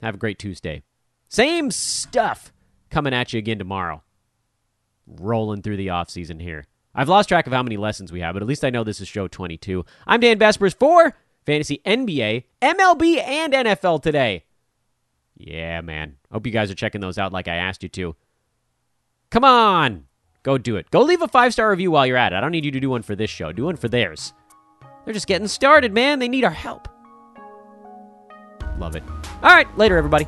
Have 0.00 0.14
a 0.14 0.18
great 0.18 0.38
Tuesday. 0.38 0.82
Same 1.28 1.70
stuff 1.70 2.52
coming 2.90 3.12
at 3.12 3.32
you 3.32 3.38
again 3.38 3.58
tomorrow. 3.58 4.02
Rolling 5.20 5.62
through 5.62 5.76
the 5.76 5.90
off 5.90 6.10
season 6.10 6.40
here. 6.40 6.66
I've 6.94 7.08
lost 7.08 7.28
track 7.28 7.46
of 7.46 7.52
how 7.52 7.62
many 7.62 7.76
lessons 7.76 8.12
we 8.12 8.20
have, 8.20 8.34
but 8.34 8.42
at 8.42 8.48
least 8.48 8.64
I 8.64 8.70
know 8.70 8.84
this 8.84 9.00
is 9.00 9.08
show 9.08 9.26
22. 9.28 9.84
I'm 10.06 10.20
Dan 10.20 10.38
Besbris 10.38 10.78
for 10.78 11.14
Fantasy 11.46 11.80
NBA, 11.84 12.44
MLB, 12.60 13.18
and 13.18 13.52
NFL 13.52 14.02
today. 14.02 14.44
Yeah, 15.36 15.80
man. 15.80 16.16
Hope 16.30 16.46
you 16.46 16.52
guys 16.52 16.70
are 16.70 16.74
checking 16.74 17.00
those 17.00 17.18
out 17.18 17.32
like 17.32 17.48
I 17.48 17.56
asked 17.56 17.82
you 17.82 17.88
to. 17.90 18.14
Come 19.30 19.44
on. 19.44 20.04
Go 20.42 20.58
do 20.58 20.76
it. 20.76 20.90
Go 20.90 21.02
leave 21.02 21.22
a 21.22 21.28
five 21.28 21.52
star 21.52 21.70
review 21.70 21.90
while 21.90 22.06
you're 22.06 22.16
at 22.16 22.32
it. 22.32 22.36
I 22.36 22.40
don't 22.40 22.52
need 22.52 22.64
you 22.64 22.70
to 22.72 22.80
do 22.80 22.90
one 22.90 23.02
for 23.02 23.16
this 23.16 23.30
show, 23.30 23.52
do 23.52 23.64
one 23.64 23.76
for 23.76 23.88
theirs. 23.88 24.32
They're 25.04 25.14
just 25.14 25.26
getting 25.26 25.48
started, 25.48 25.92
man. 25.92 26.18
They 26.18 26.28
need 26.28 26.44
our 26.44 26.50
help. 26.50 26.88
Love 28.78 28.96
it. 28.96 29.02
All 29.42 29.50
right, 29.50 29.66
later, 29.76 29.96
everybody. 29.96 30.26